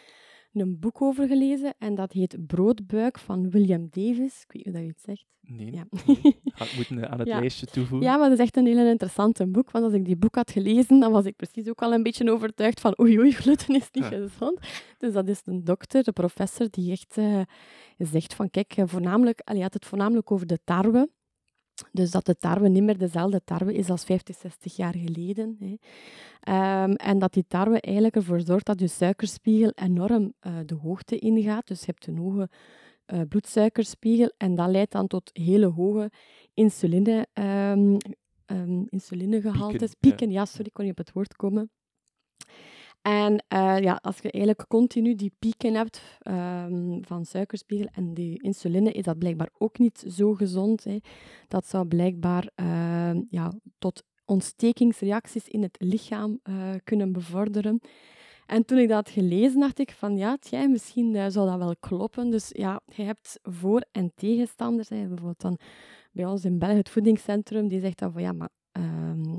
een 0.60 0.78
boek 0.78 1.02
over 1.02 1.26
gelezen 1.26 1.74
en 1.78 1.94
dat 1.94 2.12
heet 2.12 2.46
Broodbuik 2.46 3.18
van 3.18 3.50
William 3.50 3.86
Davis. 3.90 4.42
Ik 4.48 4.52
weet 4.52 4.64
niet 4.64 4.66
of 4.66 4.72
dat 4.72 4.82
je 4.82 4.88
het 4.88 5.00
zegt. 5.00 5.24
Nee, 5.40 5.72
Ja. 5.72 5.84
nee. 6.06 6.16
Ik 6.44 6.72
moeten 6.76 7.10
aan 7.10 7.18
het 7.18 7.28
Ja. 7.28 7.38
lijstje 7.38 7.66
toevoegen. 7.66 8.08
Ja, 8.08 8.16
maar 8.16 8.28
dat 8.28 8.38
is 8.38 8.44
echt 8.44 8.56
een 8.56 8.66
heel 8.66 8.86
interessante 8.86 9.46
boek. 9.46 9.70
Want 9.70 9.84
als 9.84 9.94
ik 9.94 10.04
die 10.04 10.16
boek 10.16 10.34
had 10.34 10.50
gelezen, 10.50 11.00
dan 11.00 11.12
was 11.12 11.24
ik 11.24 11.36
precies 11.36 11.68
ook 11.68 11.82
al 11.82 11.92
een 11.92 12.02
beetje 12.02 12.30
overtuigd 12.32 12.80
van 12.80 12.94
oei, 13.00 13.18
oei, 13.18 13.30
gluten 13.32 13.74
is 13.74 13.88
niet 13.92 14.04
Ja. 14.04 14.08
gezond. 14.10 14.58
Dus 14.98 15.12
dat 15.12 15.28
is 15.28 15.40
een 15.44 15.64
dokter, 15.64 16.02
de 16.02 16.12
professor, 16.12 16.66
die 16.70 16.90
echt 16.92 17.16
eh, 17.18 17.40
zegt 17.98 18.34
van 18.34 18.50
kijk, 18.50 18.72
eh, 18.76 18.84
voornamelijk, 18.86 19.40
allee, 19.44 19.62
had 19.62 19.74
het 19.74 19.86
voornamelijk 19.86 20.30
over 20.30 20.46
de 20.46 20.58
tarwe. 20.64 21.08
Dus 21.92 22.10
dat 22.10 22.26
de 22.26 22.36
tarwe 22.36 22.68
niet 22.68 22.82
meer 22.82 22.98
dezelfde 22.98 23.40
tarwe 23.44 23.74
is 23.74 23.90
als 23.90 24.04
50, 24.04 24.36
60 24.36 24.76
jaar 24.76 24.94
geleden. 24.96 25.56
Hè. 25.58 25.74
Ehm, 26.40 26.92
en 26.92 27.18
dat 27.18 27.32
die 27.32 27.44
tarwe 27.48 27.80
eigenlijk 27.80 28.16
ervoor 28.16 28.40
zorgt 28.40 28.66
dat 28.66 28.80
je 28.80 28.86
suikerspiegel 28.86 29.72
enorm 29.74 30.32
eh, 30.40 30.52
de 30.66 30.74
hoogte 30.74 31.18
ingaat. 31.18 31.66
Dus 31.66 31.80
je 31.80 31.86
hebt 31.86 32.06
een 32.06 32.18
hoge 32.18 32.48
eh, 33.04 33.20
bloedsuikerspiegel 33.28 34.32
en 34.36 34.54
dat 34.54 34.68
leidt 34.68 34.92
dan 34.92 35.06
tot 35.06 35.30
hele 35.32 35.66
hoge 35.66 36.10
insuline, 36.54 37.26
ehm, 37.32 37.96
ehm, 38.46 38.82
insulinegehaltes. 38.88 39.78
Pieken, 39.78 39.98
Pieken, 39.98 40.30
ja. 40.30 40.44
sorry, 40.44 40.66
ik 40.66 40.72
kon 40.72 40.84
niet 40.84 40.92
op 40.92 41.04
het 41.04 41.12
woord 41.12 41.36
komen. 41.36 41.70
En 43.02 43.44
eh, 43.48 43.78
ja, 43.78 43.98
als 44.02 44.18
je 44.18 44.30
eigenlijk 44.30 44.68
continu 44.68 45.14
die 45.14 45.32
pieken 45.38 45.74
hebt 45.74 46.02
ehm, 46.18 47.02
van 47.02 47.24
suikerspiegel 47.24 47.88
en 47.92 48.14
die 48.14 48.42
insuline, 48.42 48.92
is 48.92 49.04
dat 49.04 49.18
blijkbaar 49.18 49.50
ook 49.58 49.78
niet 49.78 50.04
zo 50.08 50.34
gezond. 50.34 50.84
Hè. 50.84 50.98
Dat 51.48 51.66
zou 51.66 51.86
blijkbaar 51.86 52.50
ehm, 52.54 53.22
ja, 53.28 53.52
tot 53.78 54.02
ontstekingsreacties 54.24 55.48
in 55.48 55.62
het 55.62 55.76
lichaam 55.78 56.40
eh, 56.42 56.70
kunnen 56.84 57.12
bevorderen. 57.12 57.80
En 58.46 58.64
toen 58.64 58.78
ik 58.78 58.88
dat 58.88 59.10
gelezen, 59.10 59.60
dacht 59.60 59.78
ik 59.78 59.90
van 59.90 60.16
ja, 60.16 60.38
misschien 60.68 61.14
eh, 61.14 61.26
zou 61.28 61.48
dat 61.50 61.58
wel 61.58 61.76
kloppen. 61.80 62.30
Dus 62.30 62.48
ja, 62.52 62.80
je 62.86 63.02
hebt 63.02 63.38
voor- 63.42 63.86
en 63.92 64.12
tegenstanders. 64.14 64.88
Hè. 64.88 64.96
Bijvoorbeeld 64.96 65.40
dan 65.40 65.58
bij 66.12 66.24
ons 66.24 66.44
in 66.44 66.58
België 66.58 66.76
het 66.76 66.88
voedingscentrum, 66.88 67.68
die 67.68 67.80
zegt 67.80 67.98
dan 67.98 68.12
van 68.12 68.22
ja, 68.22 68.32
maar 68.32 68.50
ehm, 68.72 69.38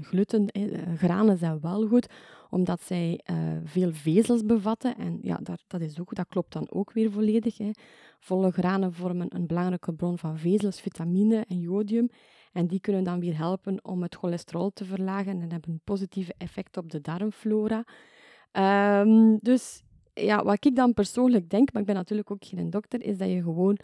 gluten, 0.00 0.48
granen 0.96 1.38
zijn 1.38 1.60
wel 1.60 1.86
goed, 1.86 2.08
omdat 2.56 2.82
zij 2.82 3.20
eh, 3.24 3.36
veel 3.64 3.92
vezels 3.92 4.44
bevatten. 4.44 4.96
En 4.96 5.18
ja, 5.22 5.40
dat, 5.66 5.80
is 5.80 6.00
ook, 6.00 6.14
dat 6.14 6.28
klopt 6.28 6.52
dan 6.52 6.70
ook 6.70 6.92
weer 6.92 7.10
volledig. 7.10 7.58
Hè. 7.58 7.70
Volle 8.18 8.50
granen 8.50 8.92
vormen 8.92 9.34
een 9.34 9.46
belangrijke 9.46 9.92
bron 9.92 10.18
van 10.18 10.38
vezels, 10.38 10.80
vitamine 10.80 11.44
en 11.48 11.60
jodium. 11.60 12.08
En 12.52 12.66
die 12.66 12.80
kunnen 12.80 13.04
dan 13.04 13.20
weer 13.20 13.36
helpen 13.36 13.84
om 13.84 14.02
het 14.02 14.14
cholesterol 14.14 14.70
te 14.70 14.84
verlagen 14.84 15.40
en 15.40 15.50
hebben 15.50 15.70
een 15.70 15.80
positieve 15.84 16.34
effect 16.38 16.76
op 16.76 16.90
de 16.90 17.00
darmflora. 17.00 17.84
Ehm, 18.52 19.36
dus 19.40 19.82
ja, 20.14 20.44
wat 20.44 20.64
ik 20.64 20.76
dan 20.76 20.94
persoonlijk 20.94 21.50
denk, 21.50 21.72
maar 21.72 21.80
ik 21.80 21.86
ben 21.88 21.96
natuurlijk 21.96 22.30
ook 22.30 22.44
geen 22.44 22.70
dokter, 22.70 23.02
is 23.02 23.18
dat 23.18 23.28
je 23.28 23.42
gewoon 23.42 23.78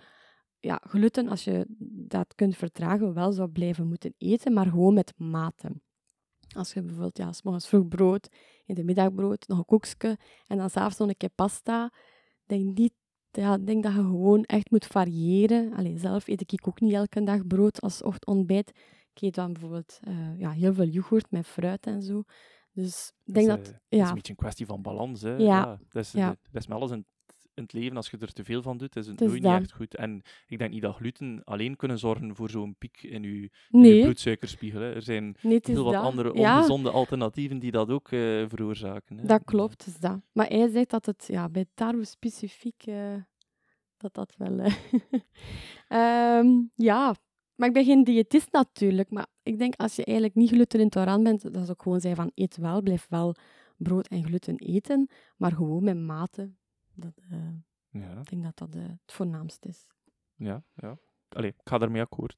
ja, 0.61 0.80
gluten, 0.88 1.28
als 1.28 1.44
je 1.44 1.66
dat 2.08 2.35
kunt 2.35 2.56
vertragen, 2.56 3.14
wel 3.14 3.32
zou 3.32 3.48
blijven 3.48 3.88
moeten 3.88 4.14
eten, 4.18 4.52
maar 4.52 4.66
gewoon 4.66 4.94
met 4.94 5.12
mate. 5.16 5.72
Als 6.54 6.72
je 6.72 6.82
bijvoorbeeld 6.82 7.18
ja, 7.18 7.32
's 7.32 7.42
morgens 7.42 7.68
vroeg 7.68 7.88
brood, 7.88 8.28
in 8.64 8.74
de 8.74 8.84
middag 8.84 9.14
brood, 9.14 9.48
nog 9.48 9.58
een 9.58 9.64
koekje 9.64 10.18
en 10.46 10.56
dan 10.56 10.70
s'avonds 10.70 10.98
nog 10.98 11.08
een 11.08 11.16
keer 11.16 11.30
pasta, 11.34 11.92
denk 12.46 12.78
niet 12.78 12.92
ja, 13.30 13.54
ik 13.54 13.66
denk 13.66 13.82
dat 13.82 13.92
je 13.92 13.98
gewoon 13.98 14.44
echt 14.44 14.70
moet 14.70 14.86
variëren. 14.86 15.72
Allee, 15.74 15.98
zelf 15.98 16.26
eet 16.28 16.52
ik 16.52 16.68
ook 16.68 16.80
niet 16.80 16.92
elke 16.92 17.22
dag 17.22 17.46
brood 17.46 17.80
als 17.80 18.02
ochtendontbijt. 18.02 18.68
Ik 19.14 19.22
eet 19.22 19.34
dan 19.34 19.52
bijvoorbeeld 19.52 19.98
eh, 20.02 20.38
ja, 20.38 20.50
heel 20.50 20.74
veel 20.74 20.86
yoghurt 20.86 21.30
met 21.30 21.46
fruit 21.46 21.86
en 21.86 22.02
zo. 22.02 22.22
Dus 22.72 23.12
ik 23.24 23.34
denk 23.34 23.46
dat... 23.46 23.58
eh, 23.58 23.64
Het 23.64 23.80
is 23.88 23.98
ja, 23.98 24.08
een 24.08 24.14
beetje 24.14 24.32
een 24.32 24.38
kwestie 24.38 24.66
van 24.66 24.82
balans. 24.82 25.22
Hè. 25.22 25.36
Ja. 25.36 25.78
Dat, 25.88 26.02
is, 26.02 26.12
Ja. 26.12 26.26
dat 26.28 26.62
is 26.62 26.66
met 26.66 26.76
alles 26.76 26.90
in, 26.90 27.06
in 27.54 27.62
het 27.62 27.72
leven, 27.72 27.96
als 27.96 28.10
je 28.10 28.18
er 28.18 28.32
te 28.32 28.44
veel 28.44 28.62
van 28.62 28.78
doet, 28.78 28.96
is 28.96 29.06
het 29.06 29.20
nooit 29.20 29.32
niet 29.32 29.44
echt 29.44 29.72
goed. 29.72 29.94
En 29.94 30.22
ik 30.46 30.58
denk 30.58 30.70
niet 30.70 30.82
dat 30.82 30.94
gluten 30.94 31.44
alleen 31.44 31.76
kunnen 31.76 31.98
zorgen 31.98 32.36
voor 32.36 32.50
zo'n 32.50 32.74
piek 32.78 33.02
in 33.02 33.22
je, 33.22 33.28
in 33.28 33.40
je 33.40 33.50
Nee, 33.68 34.02
bloedsuikerspiegel. 34.02 34.80
Hè. 34.80 34.94
Er 34.94 35.02
zijn 35.02 35.36
nee 35.40 35.58
heel 35.62 35.84
wat 35.84 35.92
dat. 35.92 36.02
andere 36.02 36.34
ja, 36.34 36.56
ongezonde 36.56 36.90
alternatieven 36.90 37.58
die 37.58 37.70
dat 37.70 37.90
ook 37.90 38.10
eh, 38.10 38.44
veroorzaken. 38.48 39.18
Hè. 39.18 39.26
dat 39.26 39.44
klopt, 39.44 39.86
is 39.86 39.98
dat. 39.98 40.20
Maar 40.32 40.46
hij 40.46 40.68
zegt 40.68 40.90
dat 40.90 41.06
het 41.06 41.24
ja, 41.28 41.48
bij 41.48 41.66
tarwe 41.74 42.04
specifiek, 42.04 42.82
eh, 42.86 43.14
dat 43.96 44.14
dat 44.14 44.34
wel... 44.36 44.58
eh, 44.58 44.74
Ehm, 45.88 46.48
ja, 46.74 47.14
maar 47.54 47.68
ik 47.68 47.74
ben 47.74 47.84
geen 47.84 48.04
diëtist 48.04 48.52
natuurlijk. 48.52 49.10
Maar 49.10 49.26
ik 49.42 49.58
denk 49.58 49.74
als 49.76 49.96
je 49.96 50.04
eigenlijk 50.04 50.36
niet 50.36 50.50
glutenintolerant 50.50 51.22
bent, 51.22 51.42
dat 51.42 51.62
is 51.62 51.70
ook 51.70 51.82
gewoon 51.82 52.00
zeggen 52.00 52.22
van 52.22 52.32
eet 52.34 52.56
wel, 52.56 52.82
blijf 52.82 53.06
wel 53.08 53.34
brood 53.76 54.08
en 54.08 54.24
gluten 54.24 54.56
eten, 54.56 55.08
maar 55.36 55.52
gewoon 55.52 55.84
met 55.84 55.96
mate. 55.96 56.50
Dat, 56.94 57.20
eh, 57.31 57.48
Ja, 57.90 58.18
ik 58.18 58.31
denk 58.31 58.42
dat 58.42 58.59
dat 58.59 58.74
eh, 58.74 58.83
het 58.83 59.12
voornaamste 59.12 59.68
is. 59.68 59.87
ja, 60.35 60.64
ja. 60.74 60.98
Allee, 61.28 61.50
ik 61.50 61.61
ga 61.64 61.78
daarmee 61.78 62.02
akkoord. 62.02 62.37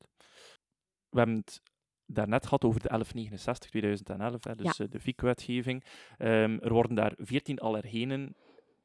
We 1.08 1.18
hebben 1.18 1.36
het 1.36 1.62
daarnet 2.06 2.44
gehad 2.44 2.64
over 2.64 2.80
de 2.80 2.88
1169 2.88 3.70
2011, 3.70 4.44
hè, 4.44 4.54
dus 4.54 4.78
eh, 4.78 4.88
de 4.90 5.00
FIC-wetgeving. 5.00 5.84
Ehm, 6.18 6.58
er 6.60 6.72
worden 6.72 6.94
daar 6.94 7.12
14 7.16 7.58
allergenen 7.58 8.36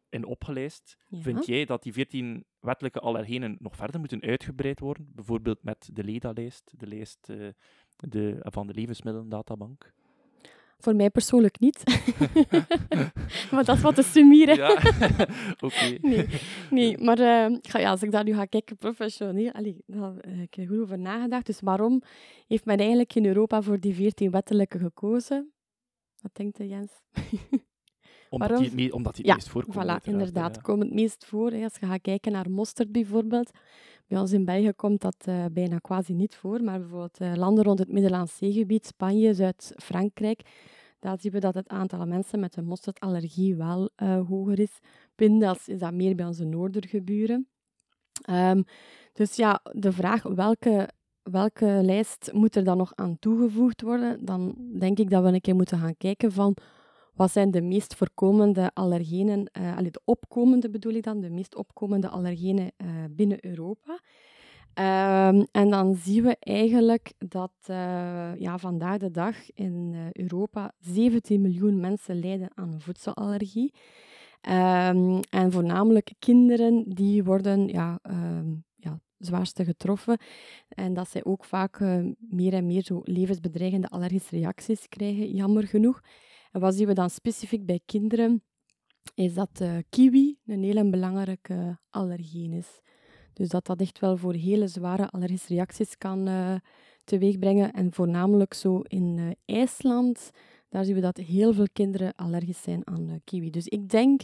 in 0.09 0.25
opgelijst. 0.25 0.97
Ja. 1.07 1.21
Vind 1.21 1.45
jij 1.45 1.65
dat 1.65 1.83
die 1.83 1.93
14 1.93 2.45
wettelijke 2.59 2.99
allergenen 2.99 3.57
nog 3.59 3.75
verder 3.75 3.99
moeten 3.99 4.21
uitgebreid 4.21 4.79
worden? 4.79 5.11
Bijvoorbeeld 5.15 5.63
met 5.63 5.89
de 5.93 6.03
LEDA-lijst, 6.03 6.79
de 6.79 6.87
lijst 6.87 7.25
de, 7.95 8.37
van 8.39 8.67
de 8.67 8.73
Levensmiddelendatabank? 8.73 9.93
Voor 10.81 10.95
mij 10.95 11.09
persoonlijk 11.09 11.59
niet. 11.59 11.83
maar 13.51 13.63
dat 13.63 13.75
is 13.75 13.81
wat 13.81 13.95
te 13.95 14.01
summeren. 14.03 14.55
Ja, 14.55 14.69
oké. 15.65 15.97
Nee, 16.01 16.25
nee, 16.69 16.97
maar 16.97 17.19
eh, 17.19 17.57
ja, 17.61 17.89
als 17.89 18.03
ik 18.03 18.11
daar 18.11 18.23
nu 18.23 18.33
ga 18.33 18.45
kijken 18.45 18.77
professioneel, 18.77 19.51
allee, 19.51 19.83
daar 19.85 20.13
heb 20.13 20.41
ik 20.51 20.57
er 20.57 20.67
goed 20.67 20.79
over 20.79 20.99
nagedacht. 20.99 21.45
Dus 21.45 21.59
waarom 21.61 22.01
heeft 22.47 22.65
men 22.65 22.77
eigenlijk 22.77 23.15
in 23.15 23.25
Europa 23.25 23.61
voor 23.61 23.79
die 23.79 23.93
14 23.95 24.31
wettelijke 24.31 24.79
gekozen? 24.79 25.51
Wat 26.21 26.35
denkt 26.35 26.59
u, 26.59 26.63
Jens? 26.63 26.91
Omdat 28.29 28.49
Waarom- 28.49 28.69
die, 28.75 28.93
omdat 28.93 29.15
die 29.15 29.25
Ja, 29.25 29.31
het 29.31 29.39
meest 29.41 29.51
voorkomt. 29.51 29.75
Voilà, 29.85 30.03
inderdaad. 30.03 30.55
ja. 30.55 30.61
Komen 30.61 30.85
het 30.85 30.95
meest 30.95 31.25
voor. 31.25 31.51
hè. 31.51 31.63
Als 31.63 31.77
je 31.79 31.85
gaat 31.85 32.01
kijken 32.01 32.31
naar 32.31 32.49
mosterd 32.51 32.91
bijvoorbeeld. 32.91 33.51
Bij 34.09 34.19
ons 34.19 34.31
in 34.31 34.45
België 34.45 34.73
komt 34.73 35.01
dat 35.01 35.15
eh, 35.19 35.45
bijna 35.51 35.77
quasi 35.77 36.13
niet 36.13 36.35
voor. 36.35 36.63
Maar 36.63 36.79
bijvoorbeeld 36.79 37.17
eh, 37.17 37.33
landen 37.35 37.63
rond 37.63 37.79
het 37.79 37.91
Middellandse 37.91 38.35
Zeegebied, 38.35 38.85
Spanje, 38.85 39.33
Zuid-Frankrijk. 39.33 40.41
Daar 40.99 41.19
zien 41.19 41.31
we 41.31 41.39
dat 41.39 41.53
het 41.53 41.67
aantal 41.67 42.05
mensen 42.05 42.39
met 42.39 42.55
een 42.55 42.65
mosterdallergie 42.65 43.55
wel 43.55 43.89
eh, 43.95 44.27
hoger 44.27 44.59
is. 44.59 44.79
Pindas 45.15 45.67
is 45.67 45.79
dat 45.79 45.93
meer 45.93 46.15
bij 46.15 46.25
onze 46.25 46.43
noordergeburen. 46.43 47.47
Ehm, 48.21 48.61
dus 49.13 49.35
ja, 49.35 49.61
de 49.71 49.91
vraag 49.91 50.23
welke, 50.23 50.89
welke 51.23 51.79
lijst 51.83 52.29
moet 52.33 52.55
er 52.55 52.63
dan 52.63 52.77
nog 52.77 52.91
aan 52.95 53.19
toegevoegd 53.19 53.81
worden, 53.81 54.25
dan 54.25 54.55
denk 54.79 54.99
ik 54.99 55.09
dat 55.09 55.23
we 55.23 55.29
een 55.29 55.41
keer 55.41 55.55
moeten 55.55 55.79
gaan 55.79 55.97
kijken 55.97 56.31
van 56.31 56.55
wat 57.19 57.31
zijn 57.31 57.51
de 57.51 57.61
meest 57.61 57.95
voorkomende 57.95 58.71
allergenen, 58.73 59.51
allee, 59.51 59.91
de 59.91 60.01
opkomende 60.05 60.69
bedoel 60.69 60.93
ik 60.93 61.03
dan, 61.03 61.19
de 61.19 61.29
meest 61.29 61.55
opkomende 61.55 62.07
allergenen 62.07 62.71
eh, 62.77 62.87
binnen 63.09 63.45
Europa. 63.45 63.99
Ehm, 64.73 65.43
en 65.51 65.69
dan 65.69 65.95
zien 65.95 66.23
we 66.23 66.37
eigenlijk 66.39 67.13
dat 67.17 67.51
eh, 67.65 68.31
ja, 68.37 68.57
vandaag 68.57 68.97
de 68.97 69.11
dag 69.11 69.35
in 69.53 69.95
Europa 70.11 70.71
17 70.79 71.41
miljoen 71.41 71.79
mensen 71.79 72.19
lijden 72.19 72.49
aan 72.55 72.81
voedselallergie. 72.81 73.73
Ehm, 74.41 75.19
en 75.29 75.51
voornamelijk 75.51 76.11
kinderen 76.19 76.83
die 76.87 77.23
worden 77.23 77.67
ja, 77.67 77.99
ehm, 78.01 78.53
ja, 78.75 78.99
zwaarste 79.17 79.63
getroffen. 79.63 80.17
En 80.69 80.93
dat 80.93 81.09
zij 81.09 81.23
ook 81.23 81.45
vaak 81.45 81.79
meer 82.19 82.53
en 82.53 82.65
meer 82.65 82.83
zo 82.83 83.01
levensbedreigende 83.03 83.89
allergische 83.89 84.35
reacties 84.35 84.87
krijgen, 84.87 85.31
jammer 85.31 85.67
genoeg. 85.67 86.01
Wat 86.51 86.75
zien 86.75 86.87
we 86.87 86.93
dan 86.93 87.09
specifiek 87.09 87.65
bij 87.65 87.79
kinderen? 87.85 88.43
Is 89.13 89.33
dat 89.33 89.49
eh, 89.53 89.77
kiwi 89.89 90.37
een 90.45 90.63
hele 90.63 90.89
belangrijke 90.89 91.79
allergeen 91.89 92.53
is. 92.53 92.81
Dus 93.33 93.49
dat 93.49 93.65
dat 93.65 93.81
echt 93.81 93.99
wel 93.99 94.17
voor 94.17 94.33
hele 94.33 94.67
zware 94.67 95.09
allergische 95.09 95.53
reacties 95.53 95.97
kan 95.97 96.27
eh 96.27 96.55
teweegbrengen. 97.09 97.71
En 97.71 97.93
voornamelijk 97.93 98.53
zo 98.53 98.79
in 98.79 99.17
eh, 99.17 99.57
IJsland, 99.57 100.31
daar 100.69 100.85
zien 100.85 100.95
we 100.95 101.01
dat 101.01 101.17
heel 101.17 101.53
veel 101.53 101.67
kinderen 101.73 102.15
allergisch 102.15 102.61
zijn 102.61 102.87
aan 102.87 103.09
eh, 103.09 103.15
kiwi. 103.23 103.49
Dus 103.49 103.67
ik 103.67 103.89
denk 103.89 104.21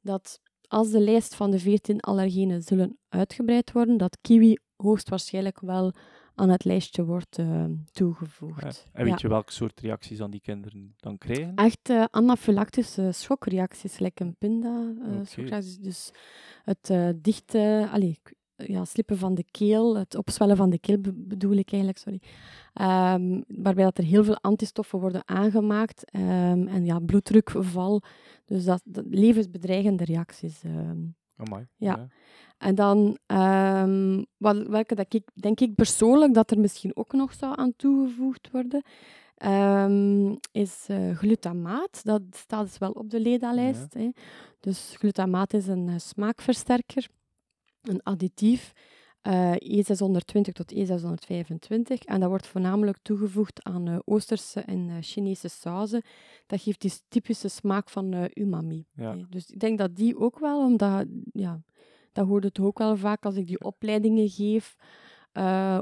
dat 0.00 0.40
als 0.68 0.90
de 0.90 1.00
lijst 1.00 1.34
van 1.34 1.50
de 1.50 1.58
14 1.58 2.00
allergenen 2.00 2.62
zullen 2.62 2.98
uitgebreid 3.08 3.72
worden, 3.72 3.96
dat 3.96 4.18
kiwi 4.20 4.56
hoogstwaarschijnlijk 4.76 5.60
wel 5.60 5.92
aan 6.40 6.48
het 6.48 6.64
lijstje 6.64 7.04
wordt 7.04 7.38
eh, 7.38 7.64
toegevoegd. 7.92 8.62
Ja. 8.62 8.90
En 8.92 9.04
weet 9.04 9.12
Ja. 9.12 9.18
je 9.22 9.28
welke 9.28 9.52
soort 9.52 9.80
reacties 9.80 10.18
dan 10.18 10.30
die 10.30 10.40
kinderen 10.40 10.94
dan 10.96 11.18
krijgen? 11.18 11.54
Echt 11.54 11.90
eh, 11.90 12.04
anafylactische 12.10 13.12
schokreacties, 13.12 13.98
like 13.98 14.22
een 14.24 14.34
pinda. 14.38 14.92
schokreacties. 15.24 15.78
Dus 15.78 16.10
het 16.64 16.90
eh, 16.90 17.08
dichte, 17.16 17.88
allee, 17.92 18.18
k- 18.22 18.32
ja, 18.56 18.84
slippen 18.84 19.18
van 19.18 19.34
de 19.34 19.44
keel, 19.50 19.96
het 19.96 20.14
opzwellen 20.16 20.56
van 20.56 20.70
de 20.70 20.78
keel 20.78 20.98
be- 20.98 21.12
bedoel 21.14 21.52
ik 21.56 21.70
eigenlijk, 21.72 21.98
sorry. 21.98 22.20
Ehm, 22.72 23.40
waarbij 23.48 23.84
dat 23.84 23.98
er 23.98 24.04
heel 24.04 24.24
veel 24.24 24.38
antistoffen 24.40 24.98
worden 24.98 25.22
aangemaakt 25.28 26.10
ehm, 26.10 26.66
en 26.66 26.84
ja, 26.84 26.98
bloeddrukval. 26.98 28.02
Dus 28.44 28.64
dat, 28.64 28.80
dat 28.84 29.04
levensbedreigende 29.08 30.04
reacties. 30.04 30.62
ehm. 30.62 30.98
Amai. 31.40 31.66
Ja. 31.76 32.08
En 32.58 32.74
dan, 32.74 33.18
wat, 34.36 34.66
welke 34.66 34.94
dat 34.94 35.14
ik, 35.14 35.28
denk 35.34 35.60
ik 35.60 35.74
persoonlijk 35.74 36.34
dat 36.34 36.50
er 36.50 36.58
misschien 36.58 36.96
ook 36.96 37.12
nog 37.12 37.32
zou 37.34 37.58
aan 37.58 37.76
toegevoegd 37.76 38.48
worden, 38.52 38.82
ehm, 39.36 40.34
is 40.52 40.84
eh, 40.88 41.16
glutamaat. 41.16 42.04
Dat 42.04 42.22
staat 42.30 42.64
dus 42.64 42.78
wel 42.78 42.90
op 42.90 43.10
de 43.10 43.20
LEDA-lijst. 43.20 43.94
hè. 43.94 44.10
Dus 44.60 44.94
glutamaat 44.98 45.54
is 45.54 45.66
een 45.66 45.88
eh, 45.88 45.94
smaakversterker, 45.98 47.08
een 47.82 48.02
additief, 48.02 48.72
eh 49.20 49.52
E620 49.54 50.52
tot 50.52 50.74
E625. 50.74 52.04
En 52.04 52.20
dat 52.20 52.28
wordt 52.28 52.46
voornamelijk 52.46 52.98
toegevoegd 53.02 53.64
aan 53.64 53.88
eh, 53.88 53.98
Oosterse 54.04 54.60
en 54.60 54.88
eh, 54.90 54.96
Chinese 55.00 55.48
sauzen. 55.48 56.02
Dat 56.46 56.60
geeft 56.62 56.80
die 56.80 56.92
typische 57.08 57.48
smaak 57.48 57.90
van 57.90 58.28
umami. 58.34 58.86
Ja. 58.94 59.16
Dus 59.30 59.50
ik 59.50 59.58
denk 59.60 59.78
dat 59.78 59.96
die 59.96 60.18
ook 60.18 60.38
wel, 60.38 60.64
omdat 60.64 61.06
ja, 61.32 61.60
dat 62.12 62.26
hoorde 62.26 62.46
het 62.46 62.60
ook 62.60 62.78
wel 62.78 62.96
vaak 62.96 63.24
als 63.24 63.36
ik 63.36 63.46
die 63.46 63.60
opleidingen 63.64 64.28
geef, 64.28 64.76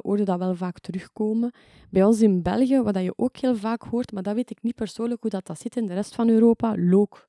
hoorde 0.03 0.23
dat 0.25 0.39
wel 0.39 0.55
vaak 0.55 0.79
terugkomen. 0.79 1.51
Bij 1.91 2.05
ons 2.05 2.21
in 2.21 2.43
België, 2.43 2.81
wat 2.81 2.95
dat 2.95 3.03
je 3.03 3.13
ook 3.17 3.37
heel 3.37 3.57
vaak 3.57 3.83
hoort, 3.83 4.13
maar 4.13 4.23
dat 4.23 4.35
weet 4.35 4.51
ik 4.51 4.63
niet 4.63 4.75
persoonlijk 4.75 5.21
hoe 5.23 5.31
dat, 5.31 5.47
dat 5.47 5.61
zit 5.61 5.77
in 5.77 5.87
de 5.87 5.95
rest 5.95 6.15
van 6.15 6.29
Europa, 6.29 6.75
look. 6.77 7.29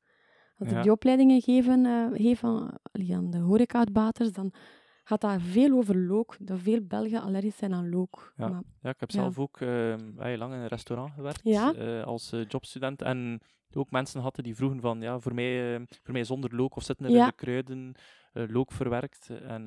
Als 0.57 0.69
Ja. 0.69 0.77
ik 0.77 0.83
die 0.83 0.91
opleidingen 0.91 1.41
geven, 1.41 1.85
eh, 1.85 2.05
geef 2.13 2.43
aan, 2.43 2.69
aan 3.11 3.31
de 3.31 3.37
horeca-uitbaters, 3.37 4.31
dan 4.31 4.51
gaat 5.09 5.21
dat 5.21 5.41
veel 5.41 5.77
over 5.77 5.97
look. 5.97 6.35
Dat 6.39 6.59
veel 6.59 6.81
Belgen 6.81 7.21
allergisch 7.21 7.57
zijn 7.57 7.73
aan 7.73 7.89
look. 7.89 8.33
Ja. 8.37 8.47
Maar, 8.47 8.61
Ja, 8.81 8.89
ik 8.89 8.99
heb 8.99 9.11
Ja. 9.11 9.21
zelf 9.21 9.39
ook 9.39 9.61
ehm, 9.61 10.11
heel 10.17 10.37
lang 10.37 10.53
in 10.53 10.59
een 10.59 10.67
restaurant 10.67 11.13
gewerkt 11.13 11.41
Ja? 11.43 11.73
eh, 11.73 12.03
als 12.03 12.31
eh, 12.31 12.45
jobstudent. 12.47 13.01
En 13.01 13.39
ook 13.73 13.91
mensen 13.91 14.21
hadden 14.21 14.43
die 14.43 14.55
vroegen 14.55 14.81
van, 14.81 15.01
ja, 15.01 15.19
voor 15.19 15.33
mij, 15.33 15.75
eh, 15.75 15.81
voor 16.03 16.13
mij 16.13 16.23
zonder 16.23 16.55
look 16.55 16.75
of 16.75 16.83
zitten 16.83 17.05
er 17.05 17.11
in 17.11 17.25
de 17.25 17.31
kruiden 17.35 17.93
eh, 18.33 18.43
look 18.47 18.71
verwerkt. 18.71 19.29
En 19.29 19.63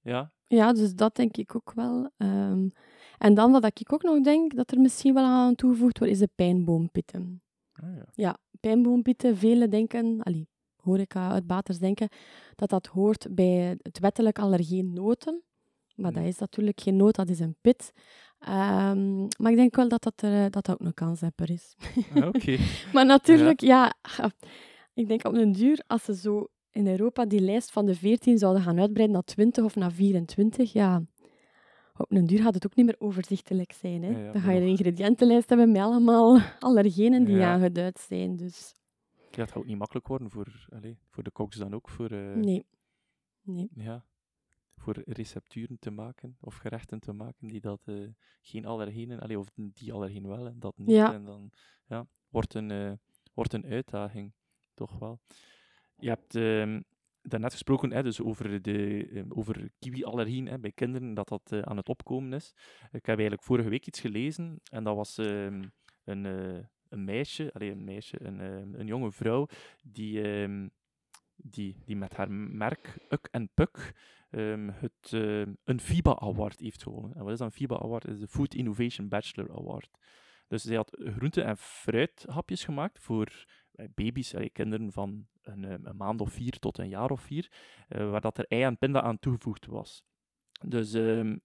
ja, 0.00 0.32
ja, 0.46 0.72
dus 0.72 0.94
dat 0.94 1.16
denk 1.16 1.36
ik 1.36 1.56
ook 1.56 1.72
wel. 1.74 2.10
Ehm, 2.16 2.68
en 3.18 3.34
dan 3.34 3.52
wat 3.52 3.64
ik 3.80 3.92
ook 3.92 4.02
nog 4.02 4.20
denk 4.20 4.54
dat 4.56 4.70
er 4.70 4.80
misschien 4.80 5.14
wel 5.14 5.24
aan 5.24 5.54
toegevoegd 5.54 5.98
wordt, 5.98 6.12
is 6.12 6.18
de 6.20 6.30
pijnboompitten. 6.34 7.42
ah, 7.72 7.96
ja. 7.96 8.04
Ja, 8.14 8.36
pijnboompitten, 8.60 9.36
velen 9.36 9.70
denken, 9.70 10.22
allee, 10.22 10.48
horeca-uitbaters 10.82 11.78
denken, 11.78 12.08
dat 12.54 12.70
dat 12.70 12.86
hoort 12.86 13.26
bij 13.30 13.76
het 13.82 13.98
wettelijk 13.98 14.38
allergeen 14.38 14.92
noten. 14.92 15.42
Maar 15.94 16.12
dat 16.12 16.20
Nee. 16.22 16.30
is 16.30 16.38
natuurlijk 16.38 16.80
geen 16.80 16.96
noot, 16.96 17.14
dat 17.14 17.28
is 17.28 17.40
een 17.40 17.56
pit. 17.60 17.92
Ehm, 18.38 19.18
maar 19.38 19.50
ik 19.50 19.56
denk 19.56 19.76
wel 19.76 19.88
dat 19.88 20.02
dat, 20.02 20.22
er, 20.22 20.50
dat, 20.50 20.64
dat 20.64 20.70
ook 20.70 20.86
een 20.86 20.94
kanshebber 20.94 21.50
is. 21.50 21.74
Ah. 22.14 22.30
Maar 22.94 23.06
natuurlijk, 23.06 23.60
ja. 23.60 23.94
ik 24.94 25.08
denk 25.08 25.24
op 25.24 25.34
een 25.34 25.52
duur, 25.52 25.82
als 25.86 26.04
ze 26.04 26.14
zo 26.14 26.46
in 26.70 26.86
Europa 26.88 27.24
die 27.24 27.40
lijst 27.40 27.70
van 27.72 27.86
de 27.86 27.94
14 27.94 28.38
zouden 28.38 28.62
gaan 28.62 28.80
uitbreiden 28.80 29.14
naar 29.14 29.24
20 29.24 29.64
of 29.64 29.74
naar 29.76 29.92
24, 29.92 30.72
ja, 30.72 31.02
op 31.96 32.10
een 32.12 32.26
duur 32.26 32.42
gaat 32.42 32.54
het 32.54 32.66
ook 32.66 32.74
niet 32.76 32.86
meer 32.86 32.96
overzichtelijk 32.98 33.72
zijn. 33.72 34.02
Hè? 34.02 34.10
Ja, 34.10 34.18
ja, 34.18 34.32
Dan 34.32 34.40
ga 34.42 34.50
je 34.52 34.60
een 34.60 34.66
ingrediëntenlijst 34.66 35.48
hebben 35.48 35.72
met 35.72 35.82
allemaal 35.82 36.38
allergenen 36.58 37.24
die 37.24 37.36
Ja. 37.36 37.52
aangeduid 37.52 37.98
zijn. 38.08 38.36
Dus 38.36 38.74
Ja, 39.34 39.42
het 39.42 39.50
gaat 39.50 39.60
ook 39.60 39.66
niet 39.66 39.78
makkelijk 39.78 40.06
worden 40.06 40.30
voor, 40.30 40.66
allee, 40.68 40.98
voor 41.08 41.22
de 41.22 41.30
koks 41.30 41.56
dan 41.56 41.74
ook, 41.74 41.88
voor, 41.88 42.10
eh, 42.10 42.34
nee. 42.34 42.66
nee. 43.42 43.68
ja, 43.74 44.04
voor 44.82 45.02
recepturen 45.04 45.78
te 45.78 45.90
maken 45.90 46.36
of 46.40 46.56
gerechten 46.56 47.00
te 47.00 47.12
maken 47.12 47.46
die 47.46 47.60
dat 47.60 47.80
eh, 47.84 48.08
geen 48.42 48.66
allergenen, 48.66 49.20
allee, 49.20 49.38
of 49.38 49.48
die 49.54 49.92
allergeen 49.92 50.26
wel 50.26 50.46
en 50.46 50.58
dat 50.58 50.76
niet. 50.76 50.90
Ja. 50.90 51.12
En 51.12 51.24
dan 51.24 51.50
ja, 51.84 52.06
wordt, 52.28 52.54
een, 52.54 52.70
eh, 52.70 52.92
wordt 53.34 53.52
een 53.52 53.64
uitdaging, 53.64 54.32
toch 54.74 54.98
wel. 54.98 55.20
Je 55.96 56.08
hebt 56.08 56.34
ehm, 56.34 56.80
daarnet 57.22 57.52
gesproken 57.52 57.92
hè, 57.92 58.02
dus 58.02 58.20
over, 58.20 58.62
de, 58.62 59.08
eh, 59.08 59.22
over 59.28 59.70
kiwi-allergieën 59.78 60.46
hè, 60.46 60.58
bij 60.58 60.72
kinderen, 60.72 61.14
dat 61.14 61.28
dat 61.28 61.52
aan 61.66 61.76
het 61.76 61.88
opkomen 61.88 62.32
is. 62.32 62.54
Ik 62.82 63.06
heb 63.06 63.18
eigenlijk 63.18 63.42
vorige 63.42 63.68
week 63.68 63.86
iets 63.86 64.00
gelezen 64.00 64.60
en 64.70 64.84
dat 64.84 64.96
was 64.96 65.18
ehm, 65.18 65.62
een, 66.04 66.24
een 66.92 67.04
meisje, 67.04 67.52
allee, 67.52 67.70
een 67.70 67.84
meisje, 67.84 68.24
een, 68.24 68.40
ehm, 68.40 68.74
een 68.74 68.86
jonge 68.86 69.12
vrouw, 69.12 69.46
die, 69.82 70.22
ehm, 70.22 70.68
die, 71.36 71.76
die 71.84 71.96
met 71.96 72.16
haar 72.16 72.30
merk 72.32 72.98
Uk 73.08 73.28
en 73.30 73.50
Puk 73.54 73.92
ehm, 74.30 74.70
het, 74.72 75.12
een 75.64 75.80
FIBA 75.80 76.18
Award 76.18 76.60
heeft 76.60 76.82
gewonnen. 76.82 77.14
En 77.14 77.22
wat 77.22 77.32
is 77.32 77.38
dan 77.38 77.52
FIBA 77.52 77.78
Award? 77.78 78.02
Dat 78.02 78.14
is 78.14 78.20
de 78.20 78.28
Food 78.28 78.54
Innovation 78.54 79.08
Bachelor 79.08 79.50
Award. 79.50 79.90
Dus 80.48 80.62
zij 80.62 80.76
had 80.76 80.96
groente- 81.00 81.42
en 81.42 81.56
fruithapjes 81.56 82.64
gemaakt 82.64 82.98
voor 82.98 83.46
eh, 83.72 83.86
baby's, 83.94 84.34
kinderen 84.52 84.92
van 84.92 85.26
een, 85.42 85.96
maand 85.96 86.20
of 86.20 86.32
vier 86.32 86.58
tot 86.58 86.78
een 86.78 86.88
jaar 86.88 87.10
of 87.10 87.20
vier, 87.20 87.50
eh, 87.88 88.10
waar 88.10 88.20
dat 88.20 88.38
er 88.38 88.46
ei 88.48 88.62
en 88.62 88.78
pinda 88.78 89.02
aan 89.02 89.18
toegevoegd 89.18 89.66
was. 89.66 90.02
Dus 90.66 90.90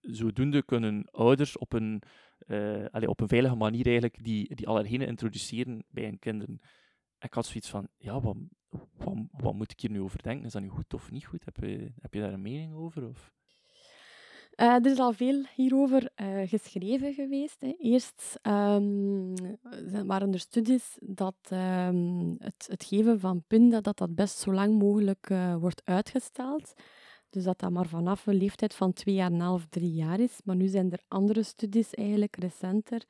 zodoende 0.02 0.64
kunnen 0.64 1.06
ouders 1.12 1.58
op 1.58 1.74
een, 1.74 2.02
allee, 2.92 3.10
op 3.10 3.20
een 3.22 3.28
veilige 3.28 3.56
manier 3.56 3.86
eigenlijk 3.86 4.24
die, 4.24 4.56
die 4.56 4.68
allergenen 4.68 5.08
introduceren 5.08 5.84
bij 5.90 6.04
hun 6.04 6.20
kinderen. 6.20 6.60
En 7.18 7.28
ik 7.28 7.34
had 7.34 7.46
zoiets 7.46 7.70
van, 7.70 7.88
ja, 7.98 8.22
wat, 8.22 8.36
wat, 8.98 9.16
wat 9.32 9.54
moet 9.54 9.72
ik 9.72 9.80
hier 9.80 9.92
nu 9.92 10.02
over 10.02 10.24
denken? 10.24 10.46
Is 10.46 10.52
dat 10.52 10.62
nu 10.62 10.68
goed 10.68 10.94
of 10.94 11.12
niet 11.12 11.26
goed? 11.26 11.46
Heb 11.46 11.58
je, 11.58 11.92
heb 12.02 12.14
je 12.14 12.20
daar 12.20 12.34
een 12.34 12.42
mening 12.42 12.74
over? 12.74 13.08
Of? 13.08 13.32
Eh, 14.52 14.74
er 14.74 14.86
is 14.86 15.00
al 15.00 15.14
veel 15.14 15.46
hierover 15.56 16.10
eh, 16.16 16.42
geschreven 16.46 17.14
geweest. 17.14 17.62
Hè. 17.62 17.76
Eerst 17.78 18.40
ehm, 18.42 19.36
waren 20.06 20.34
er 20.34 20.40
studies 20.40 20.98
dat 21.02 21.38
ehm, 21.42 22.36
het, 22.38 22.68
het 22.70 22.84
geven 22.84 23.20
van 23.20 23.44
pinda 23.48 23.82
dat 23.82 23.98
dat 23.98 24.16
best 24.16 24.38
zo 24.38 24.54
lang 24.54 24.80
mogelijk 24.80 25.28
wordt 25.60 25.82
uitgesteld. 25.86 26.74
Dus 27.38 27.46
dat 27.46 27.60
dat 27.60 27.72
maar 27.72 27.88
vanaf 27.88 28.26
een 28.26 28.36
leeftijd 28.36 28.74
van 28.74 28.94
twee 28.94 29.16
jaar 29.16 29.32
en 29.32 29.40
half, 29.40 29.66
drie 29.70 29.94
jaar 29.94 30.20
is. 30.20 30.40
Maar 30.44 30.56
nu 30.56 30.68
zijn 30.68 30.92
er 30.92 31.04
andere 31.08 31.44
studies, 31.44 31.94
eigenlijk 31.94 32.36
recenter, 32.36 33.04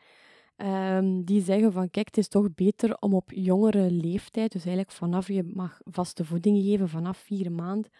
ehm, 0.55 1.21
die 1.23 1.41
zeggen 1.41 1.71
van 1.71 1.89
kijk, 1.89 2.05
het 2.05 2.17
is 2.17 2.27
toch 2.27 2.53
beter 2.55 2.97
om 2.99 3.13
op 3.13 3.31
jongere 3.31 3.91
leeftijd, 3.91 4.51
dus 4.51 4.65
eigenlijk 4.65 4.95
vanaf 4.95 5.27
je 5.27 5.43
mag 5.43 5.79
vaste 5.83 6.25
voeding 6.25 6.63
geven, 6.63 6.89
vanaf 6.89 7.17
vier 7.17 7.51
maanden, 7.51 7.91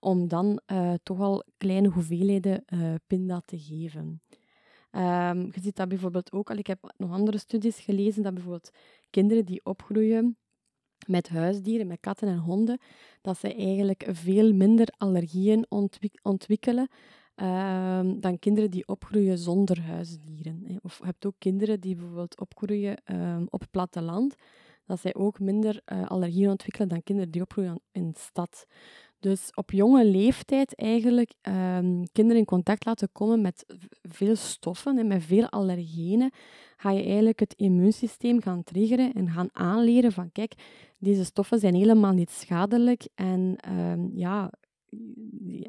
om 0.00 0.28
dan 0.28 0.60
eh, 0.66 0.92
toch 1.02 1.20
al 1.20 1.44
kleine 1.56 1.88
hoeveelheden 1.88 2.62
eh, 2.66 2.94
pinda 3.06 3.42
te 3.44 3.58
geven. 3.58 4.22
Ehm, 4.90 5.40
je 5.40 5.60
ziet 5.60 5.76
dat 5.76 5.88
bijvoorbeeld 5.88 6.32
ook 6.32 6.50
al, 6.50 6.56
ik 6.56 6.66
heb 6.66 6.92
nog 6.96 7.12
andere 7.12 7.38
studies 7.38 7.78
gelezen, 7.78 8.22
dat 8.22 8.34
bijvoorbeeld 8.34 8.70
kinderen 9.10 9.44
die 9.44 9.60
opgroeien 9.64 10.36
met 11.06 11.28
huisdieren, 11.28 11.86
met 11.86 12.00
katten 12.00 12.28
en 12.28 12.38
honden, 12.38 12.78
dat 13.20 13.38
ze 13.38 13.54
eigenlijk 13.54 14.04
veel 14.08 14.52
minder 14.52 14.88
allergieën 14.96 15.66
ontwik- 15.68 16.20
ontwikkelen 16.22 16.88
ehm, 17.34 18.20
dan 18.20 18.38
kinderen 18.38 18.70
die 18.70 18.88
opgroeien 18.88 19.38
zonder 19.38 19.82
huisdieren. 19.82 20.78
Of 20.82 20.98
je 20.98 21.04
hebt 21.04 21.26
ook 21.26 21.34
kinderen 21.38 21.80
die 21.80 21.94
bijvoorbeeld 21.94 22.40
opgroeien 22.40 22.96
ehm, 23.04 23.44
op 23.48 23.60
het 23.60 23.70
platteland, 23.70 24.34
dat 24.86 25.00
zij 25.00 25.14
ook 25.14 25.40
minder 25.40 25.80
eh, 25.84 26.06
allergieën 26.06 26.50
ontwikkelen 26.50 26.88
dan 26.88 27.02
kinderen 27.02 27.30
die 27.30 27.42
opgroeien 27.42 27.80
in 27.92 28.10
de 28.10 28.18
stad. 28.18 28.66
Dus 29.20 29.50
op 29.54 29.70
jonge 29.70 30.04
leeftijd 30.04 30.74
eigenlijk 30.74 31.32
ehm, 31.40 32.04
kinderen 32.12 32.40
in 32.40 32.44
contact 32.44 32.84
laten 32.84 33.08
komen 33.12 33.40
met 33.40 33.64
veel 34.02 34.36
stoffen 34.36 34.98
en 34.98 35.06
met 35.06 35.24
veel 35.24 35.48
allergenen, 35.48 36.30
ga 36.76 36.90
je 36.90 37.02
eigenlijk 37.02 37.40
het 37.40 37.54
immuunsysteem 37.54 38.42
gaan 38.42 38.62
triggeren 38.62 39.12
en 39.12 39.30
gaan 39.30 39.48
aanleren 39.52 40.12
van 40.12 40.32
kijk, 40.32 40.54
deze 40.98 41.24
stoffen 41.24 41.58
zijn 41.58 41.74
helemaal 41.74 42.12
niet 42.12 42.30
schadelijk 42.30 43.08
en 43.14 43.56
ehm, 43.56 44.08
ja, 44.18 44.50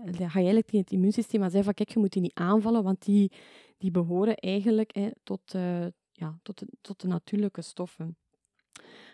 dan 0.03 0.13
ga 0.13 0.39
je 0.39 0.45
eigenlijk 0.45 0.65
tegen 0.65 0.79
het 0.79 0.91
immuunsysteem 0.91 1.43
aan 1.43 1.49
zeggen 1.49 1.65
van 1.65 1.73
kijk, 1.73 1.89
je 1.89 1.99
moet 1.99 2.13
die 2.13 2.21
niet 2.21 2.33
aanvallen, 2.33 2.83
want 2.83 3.05
die, 3.05 3.31
die 3.77 3.91
behoren 3.91 4.35
eigenlijk 4.35 5.13
tot, 5.23 5.53
eh, 5.53 5.85
ja, 6.11 6.39
tot, 6.43 6.63
tot 6.81 7.01
de 7.01 7.07
natuurlijke 7.07 7.61
stoffen. 7.61 8.15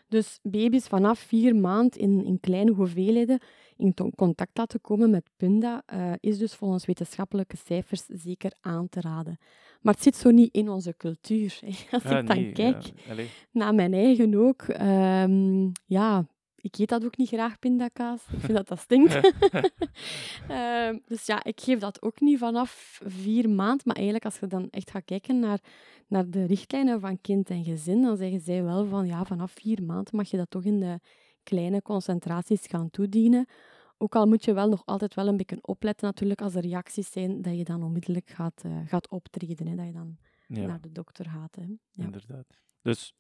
Dus 0.08 0.40
baby's 0.44 0.88
vanaf 0.88 1.20
vier 1.20 1.56
maanden 1.56 2.00
in, 2.00 2.26
in 2.26 2.40
kleine 2.40 2.72
hoeveelheden 2.72 3.40
in 3.78 3.94
contact 4.16 4.58
laten 4.58 4.82
komen 4.82 5.10
met 5.10 5.30
pinda 5.38 5.84
eh, 5.86 6.12
is 6.20 6.38
dus 6.38 6.54
volgens 6.54 6.86
wetenschappelijke 6.86 7.58
cijfers 7.66 8.06
zeker 8.08 8.52
aan 8.62 8.90
te 8.90 9.02
raden. 9.02 9.38
Maar 9.82 9.94
het 9.94 10.04
zit 10.04 10.16
zo 10.16 10.30
niet 10.32 10.54
in 10.54 10.70
onze 10.70 10.94
cultuur. 10.98 11.58
hè. 11.62 11.68
Als 11.98 12.04
Ja, 12.04 12.20
ik 12.20 12.28
dan 12.28 12.36
nee, 12.38 12.52
kijk 12.52 12.92
ja, 13.08 13.24
naar 13.52 13.76
mijn 13.76 13.94
eigen 13.94 14.36
ook, 14.36 14.62
ehm, 14.62 15.70
ja, 15.86 16.26
ik 16.62 16.78
eet 16.78 16.90
dat 16.90 17.06
ook 17.06 17.18
niet 17.18 17.28
graag, 17.28 17.60
pindakaas. 17.60 18.22
Ik 18.32 18.40
vind 18.40 18.54
dat 18.58 18.68
dat 18.68 18.80
stinkt. 18.80 19.14
Ehm, 20.48 20.98
dus 21.06 21.26
ja, 21.26 21.44
ik 21.44 21.62
geef 21.62 21.80
dat 21.80 22.02
ook 22.02 22.20
niet 22.20 22.38
vanaf 22.40 23.00
vier 23.06 23.50
maanden. 23.50 23.82
Maar 23.86 23.96
eigenlijk, 23.96 24.26
als 24.26 24.40
je 24.40 24.48
dan 24.48 24.70
echt 24.70 24.92
gaat 24.92 25.06
kijken 25.06 25.40
naar, 25.40 25.60
naar 26.08 26.30
de 26.30 26.46
richtlijnen 26.46 27.00
van 27.00 27.22
kind 27.22 27.50
en 27.50 27.64
gezin, 27.64 28.02
dan 28.02 28.18
zeggen 28.18 28.40
zij 28.40 28.64
wel 28.64 28.86
van, 28.86 29.08
ja, 29.08 29.26
vanaf 29.26 29.52
vier 29.52 29.84
maanden 29.84 30.16
mag 30.16 30.30
je 30.30 30.38
dat 30.38 30.50
toch 30.50 30.64
in 30.64 30.80
de 30.80 31.00
kleine 31.44 31.82
concentraties 31.82 32.66
gaan 32.68 32.90
toedienen. 32.90 33.46
Ook 33.98 34.16
al 34.16 34.26
moet 34.26 34.46
je 34.46 34.54
wel 34.54 34.70
nog 34.70 34.86
altijd 34.86 35.14
wel 35.14 35.28
een 35.28 35.38
beetje 35.38 35.58
opletten 35.62 36.08
natuurlijk 36.08 36.42
als 36.42 36.56
er 36.56 36.62
reacties 36.62 37.12
zijn, 37.12 37.42
dat 37.42 37.58
je 37.58 37.64
dan 37.64 37.84
onmiddellijk 37.84 38.30
gaat, 38.30 38.62
eh, 38.66 38.78
gaat 38.86 39.10
optreden. 39.10 39.68
Hè, 39.68 39.76
dat 39.76 39.86
je 39.86 39.92
dan 39.92 40.18
Ja. 40.48 40.66
naar 40.68 40.82
de 40.82 40.92
dokter 40.92 41.26
gaat. 41.26 41.56
Hè. 41.56 41.62
Ja. 41.92 42.04
Inderdaad. 42.04 42.46
Dus 42.82 43.14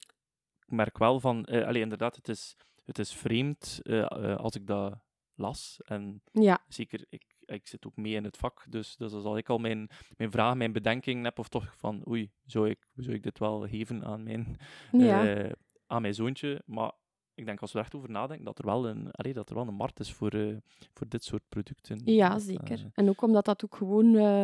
ik 0.66 0.72
merk 0.72 0.98
wel 0.98 1.20
van, 1.20 1.46
allee, 1.46 1.82
inderdaad, 1.82 2.16
het 2.16 2.28
is, 2.30 2.56
het 2.88 3.00
is 3.00 3.14
vreemd 3.14 3.80
eh, 3.84 4.00
eh, 4.02 4.38
als 4.38 4.56
ik 4.56 4.68
dat 4.68 5.00
las. 5.36 5.80
En 5.86 6.22
ja, 6.32 6.60
zeker, 6.68 7.06
ik, 7.10 7.24
ik 7.46 7.68
zit 7.68 7.86
ook 7.86 7.96
mee 7.96 8.14
in 8.14 8.24
het 8.24 8.38
vak, 8.38 8.66
dus, 8.70 8.96
dus 8.96 9.14
als 9.14 9.38
ik 9.38 9.50
al 9.50 9.58
mijn, 9.58 9.90
mijn 10.18 10.32
vraag, 10.32 10.56
mijn 10.56 10.72
bedenking 10.72 11.24
heb, 11.24 11.40
of 11.40 11.48
toch 11.48 11.74
van, 11.78 12.08
oei, 12.08 12.32
zou 12.46 12.70
ik, 12.70 12.88
zou 12.96 13.16
ik 13.16 13.24
dit 13.24 13.40
wel 13.40 13.68
geven 13.68 14.06
aan 14.06 14.24
mijn, 14.24 14.58
ja. 14.92 15.36
eh, 15.36 15.52
aan 15.88 16.02
mijn 16.02 16.14
zoontje? 16.14 16.62
Maar 16.66 16.92
ik 17.34 17.46
denk 17.46 17.62
als 17.62 17.72
we 17.72 17.78
er 17.78 17.84
echt 17.84 17.96
over 17.96 18.10
nadenken, 18.10 18.46
dat 18.46 18.60
er 18.60 18.66
wel 18.66 18.88
een, 18.88 19.12
allee, 19.12 19.34
dat 19.34 19.50
er 19.50 19.56
wel 19.56 19.68
een 19.68 19.74
markt 19.74 20.00
is 20.00 20.14
voor, 20.14 20.62
voor 20.94 21.08
dit 21.08 21.24
soort 21.24 21.44
producten. 21.50 22.02
Ja, 22.04 22.40
zeker. 22.40 22.90
En 22.94 23.10
ook 23.10 23.22
omdat 23.22 23.46
dat 23.46 23.64
ook 23.64 23.76
gewoon 23.76 24.16
eh, 24.16 24.44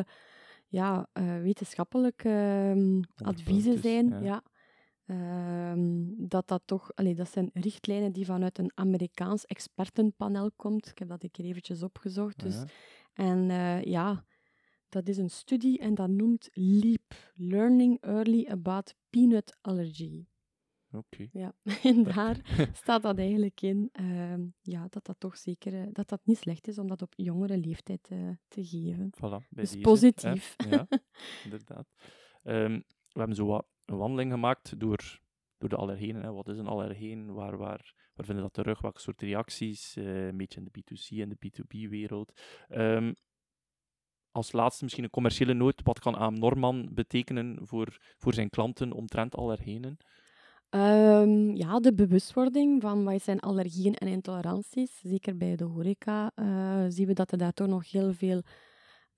ja, 0.67 1.08
wetenschappelijke 1.41 2.29
ehm, 2.29 3.27
adviezen 3.27 3.77
zijn. 3.77 4.10
ja. 4.10 4.21
Ja. 4.21 4.43
Ehm, 5.05 6.05
dat 6.17 6.47
dat 6.47 6.61
toch, 6.65 6.91
allee, 6.95 7.15
dat 7.15 7.29
zijn 7.29 7.49
richtlijnen 7.53 8.11
die 8.11 8.25
vanuit 8.25 8.57
een 8.57 8.71
Amerikaans 8.73 9.45
expertenpanel 9.45 10.51
komt. 10.55 10.87
Ik 10.87 10.99
heb 10.99 11.07
dat 11.07 11.23
een 11.23 11.31
keer 11.31 11.45
eventjes 11.45 11.83
opgezocht. 11.83 12.39
Dus, 12.39 12.55
ja. 12.55 12.65
En 13.13 13.49
eh, 13.49 13.83
ja, 13.83 14.25
dat 14.89 15.07
is 15.07 15.17
een 15.17 15.29
studie 15.29 15.79
en 15.79 15.95
dat 15.95 16.09
noemt 16.09 16.49
LEAP, 16.53 17.13
Learning 17.33 18.01
Early 18.01 18.47
About 18.49 18.95
Peanut 19.09 19.57
Allergy. 19.61 20.25
Oké. 20.91 21.27
Ja, 21.31 21.53
en 21.83 22.03
daar 22.03 22.39
staat 22.83 23.01
dat 23.01 23.17
eigenlijk 23.17 23.61
in, 23.61 23.89
ehm, 23.91 24.45
ja, 24.61 24.87
dat 24.89 25.05
dat 25.05 25.19
toch 25.19 25.37
zeker 25.37 25.73
eh, 25.73 25.87
dat 25.91 26.09
dat 26.09 26.21
niet 26.23 26.37
slecht 26.37 26.67
is 26.67 26.77
om 26.77 26.87
dat 26.87 27.01
op 27.01 27.13
jongere 27.15 27.57
leeftijd 27.57 28.07
eh, 28.07 28.29
te 28.47 28.65
geven. 28.65 29.09
Voilà, 29.15 29.19
bij 29.19 29.47
Dus 29.49 29.71
deze, 29.71 29.75
hè. 29.77 29.81
positief. 29.81 30.55
Ja, 30.69 30.87
inderdaad. 31.43 31.87
Ehm, 32.43 32.81
we 33.13 33.19
hebben 33.19 33.36
zo 33.36 33.62
een 33.86 33.97
wandeling 33.97 34.32
gemaakt 34.32 34.80
door, 34.80 35.19
door 35.58 35.69
de 35.69 35.76
allergenen. 35.76 36.21
Hè. 36.21 36.32
Wat 36.32 36.47
is 36.47 36.58
een 36.58 36.67
allergeen? 36.67 37.34
Waar, 37.34 37.58
waar, 37.58 37.93
waar 38.15 38.26
vinden 38.26 38.43
dat 38.43 38.54
terug? 38.54 38.82
Welke 38.82 38.99
soort 38.99 39.21
reacties? 39.21 39.95
Eh, 39.95 40.26
een 40.26 40.38
beetje 40.38 40.60
in 40.60 40.69
de 40.71 40.80
B2C 40.80 41.19
en 41.19 41.30
de 41.30 41.38
B2B-wereld. 41.38 42.41
Ehm, 42.69 43.13
als 44.32 44.52
laatste 44.52 44.84
misschien 44.84 45.04
een 45.04 45.10
commerciële 45.10 45.54
noot. 45.54 45.82
Wat 45.84 45.99
kan 45.99 46.15
AM 46.15 46.39
Norman 46.39 46.89
betekenen 46.93 47.58
voor, 47.62 47.97
voor 48.17 48.34
zijn 48.34 48.49
klanten 48.49 48.91
omtrent 48.91 49.36
allergenen? 49.36 49.97
Ehm, 50.69 51.56
ja, 51.56 51.80
de 51.80 51.93
bewustwording 51.93 52.82
van 52.82 53.04
wat 53.04 53.21
zijn 53.21 53.39
allergieën 53.39 53.93
en 53.93 54.08
intoleranties. 54.08 54.99
Zeker 54.99 55.38
bij 55.38 55.56
de 55.56 55.63
horeca 55.63 56.32
eh, 56.36 56.86
zien 56.88 57.08
we 57.08 57.13
dat 57.13 57.32
er 57.32 57.38
daar 57.38 57.54
toch 57.54 57.67
nog 57.67 57.91
heel 57.91 58.13
veel 58.13 58.41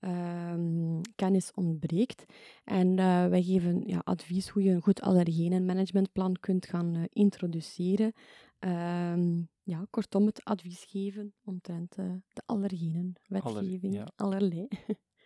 ehm, 0.06 1.00
kennis 1.14 1.52
ontbreekt. 1.54 2.24
En 2.64 2.98
eh, 2.98 3.26
wij 3.26 3.42
geven 3.42 3.82
ja, 3.86 4.00
advies 4.04 4.48
hoe 4.48 4.62
je 4.62 4.70
een 4.70 4.82
goed 4.82 5.00
allergenenmanagementplan 5.00 6.36
kunt 6.40 6.66
gaan 6.66 6.94
eh, 6.94 7.02
introduceren. 7.08 8.12
Ehm, 8.58 9.42
ja, 9.62 9.86
kortom, 9.90 10.26
het 10.26 10.44
advies 10.44 10.84
geven 10.84 11.34
omtrent 11.44 11.96
eh, 11.98 12.12
de 12.32 12.42
allergenen, 12.46 13.14
wetgeving, 13.26 13.94
ja. 13.94 14.08
allerlei. 14.16 14.68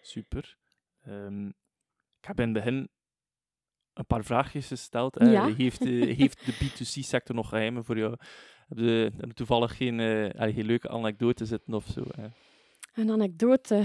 Super. 0.03 0.57
Ehm, 1.01 1.47
ik 2.19 2.27
heb 2.27 2.41
in 2.41 2.45
het 2.45 2.53
begin 2.53 2.89
een 3.93 4.07
paar 4.07 4.25
vraagjes 4.25 4.67
gesteld. 4.67 5.19
Hè. 5.19 5.31
Ja. 5.31 5.55
Heeft, 5.55 5.85
heeft 6.21 6.47
de 6.47 6.53
B2C-sector 6.53 7.35
nog 7.35 7.49
geheimen 7.49 7.85
voor 7.85 7.99
jou? 7.99 8.17
Heb 8.69 8.79
je, 8.79 9.13
heb 9.17 9.27
je 9.27 9.35
toevallig 9.35 9.77
geen, 9.77 9.99
geen 10.37 10.65
leuke 10.67 10.89
anekdote 10.89 11.47
zitten 11.47 11.75
of 11.75 11.87
zo? 11.87 12.03
Hè? 12.17 12.29
Een 12.95 13.11
anekdote 13.11 13.85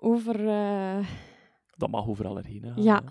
over... 0.00 0.48
eh, 0.48 1.06
Dat 1.76 1.90
mag 1.90 2.08
overal 2.08 2.38
erheen. 2.38 2.62
Hè, 2.62 2.72
Ja. 2.76 3.02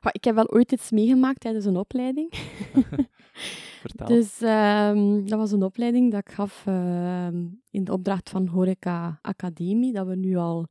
Goh, 0.00 0.10
Ik 0.12 0.24
heb 0.24 0.34
wel 0.34 0.48
ooit 0.50 0.72
iets 0.72 0.90
meegemaakt 0.90 1.40
tijdens 1.40 1.64
een 1.64 1.76
opleiding. 1.76 2.32
vertel. 3.80 4.06
Dus 4.06 4.40
ehm, 4.40 5.24
dat 5.26 5.38
was 5.38 5.52
een 5.52 5.62
opleiding 5.62 6.10
dat 6.10 6.20
ik 6.20 6.34
gaf 6.34 6.66
ehm, 6.66 7.46
in 7.70 7.84
de 7.84 7.92
opdracht 7.92 8.30
van 8.30 8.46
Horeca 8.46 9.18
Academie, 9.22 9.92
dat 9.92 10.06
we 10.06 10.16
nu 10.16 10.36
al 10.36 10.66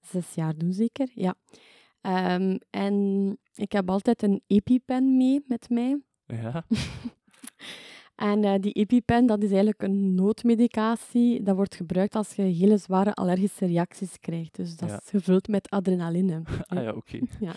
zes 0.00 0.34
jaar 0.34 0.56
doen, 0.56 0.72
zeker. 0.72 1.08
Ja. 1.14 1.34
Ehm, 2.00 2.58
en 2.70 3.36
ik 3.54 3.72
heb 3.72 3.90
altijd 3.90 4.22
een 4.22 4.42
EpiPen 4.46 5.16
mee 5.16 5.40
met 5.46 5.70
mij. 5.70 6.00
Ja, 6.26 6.64
En 8.22 8.44
eh, 8.44 8.54
die 8.60 8.72
EpiPen, 8.72 9.26
dat 9.26 9.38
is 9.42 9.48
eigenlijk 9.48 9.82
een 9.82 10.14
noodmedicatie. 10.14 11.42
Dat 11.42 11.56
wordt 11.56 11.74
gebruikt 11.74 12.14
als 12.14 12.32
je 12.34 12.42
hele 12.42 12.76
zware 12.76 13.14
allergische 13.14 13.66
reacties 13.66 14.18
krijgt. 14.20 14.54
Dus 14.56 14.76
dat 14.76 14.88
Ja. 14.88 15.00
is 15.04 15.08
gevuld 15.10 15.48
met 15.48 15.70
adrenaline. 15.70 16.42
ah 16.66 16.82
ja, 16.82 16.92
oké. 16.92 17.18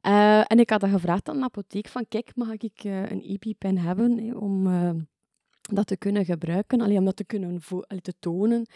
Eh, 0.00 0.38
en 0.52 0.58
ik 0.58 0.70
had 0.70 0.80
dat 0.80 0.90
gevraagd 0.90 1.28
aan 1.28 1.36
de 1.38 1.44
apotheek 1.44 1.88
van, 1.88 2.04
kijk, 2.08 2.30
mag 2.36 2.52
ik 2.52 2.84
eh, 2.84 3.10
een 3.10 3.20
EpiPen 3.20 3.78
hebben 3.78 4.36
om 4.40 4.68
dat 5.60 5.86
te 5.86 5.96
kunnen 5.96 6.24
gebruiken, 6.24 6.80
alleen 6.80 6.98
om 6.98 7.04
dat 7.04 7.16
te 7.16 7.24
kunnen 7.24 7.60
allee, 7.86 8.00
te 8.00 8.14
tonen 8.18 8.66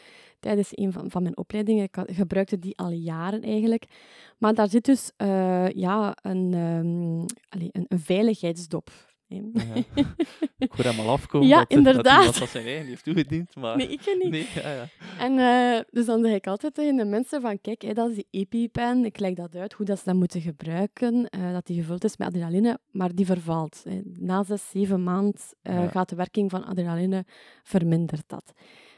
tijdens 0.41 0.69
een 0.71 0.93
van, 0.93 1.11
van 1.11 1.23
mijn 1.23 1.37
opleidingen. 1.37 1.83
Ik 1.85 1.95
had- 1.95 2.11
gebruikte 2.13 2.59
die 2.59 2.77
al 2.79 2.91
jaren 2.91 3.43
eigenlijk. 3.43 3.85
Maar 4.39 4.55
daar 4.55 4.69
zit 4.69 4.85
dus 4.85 5.11
ja, 5.75 6.17
een, 6.23 6.53
ehm, 6.55 7.27
allee, 7.49 7.69
een, 7.73 7.85
een 7.89 8.01
veiligheidsdop. 8.01 8.91
Ja. 9.27 9.43
Ik 10.59 10.73
hoor 10.73 10.85
hem 10.85 11.01
al 11.01 11.09
afkomen 11.09 11.49
Ja, 11.49 11.59
dat, 11.59 11.69
dat 11.69 11.79
inderdaad. 11.79 12.19
iemand 12.19 12.39
dat 12.39 12.49
zijn 12.49 12.67
eigen 12.67 12.87
heeft 12.87 13.05
toegediend, 13.05 13.57
maar... 13.57 13.77
Nee, 13.77 13.89
ik 13.89 14.17
niet. 14.23 14.31
Nee, 14.31 14.47
ja, 14.55 14.73
ja. 14.73 14.87
En 15.19 15.39
eh, 15.39 15.81
dus 15.91 16.07
dan 16.07 16.23
zeg 16.25 16.35
ik 16.35 16.47
altijd 16.47 16.75
tegen 16.75 16.97
de 16.97 17.05
mensen 17.05 17.41
van, 17.41 17.61
kijk, 17.61 17.95
dat 17.95 18.09
is 18.11 18.15
die 18.15 18.27
EpiPen. 18.31 19.05
Ik 19.05 19.19
leg 19.19 19.35
dat 19.35 19.55
uit, 19.55 19.73
hoe 19.73 19.87
dat 19.87 19.99
ze 19.99 20.05
dat 20.05 20.15
moeten 20.15 20.41
gebruiken. 20.41 21.29
eh, 21.29 21.53
dat 21.53 21.67
die 21.67 21.81
gevuld 21.81 22.05
is 22.05 22.17
met 22.17 22.29
adrenaline, 22.29 22.79
maar 22.91 23.15
die 23.15 23.27
vervalt. 23.27 23.83
Na 24.05 24.43
zes, 24.43 24.71
zeven 24.71 25.03
maanden 25.03 25.35
eh, 25.63 25.91
gaat 25.91 26.09
de 26.09 26.17
werking 26.17 26.51
van 26.51 26.65
adrenaline 26.65 27.25
vermindert 27.63 28.25
dat. 28.29 28.53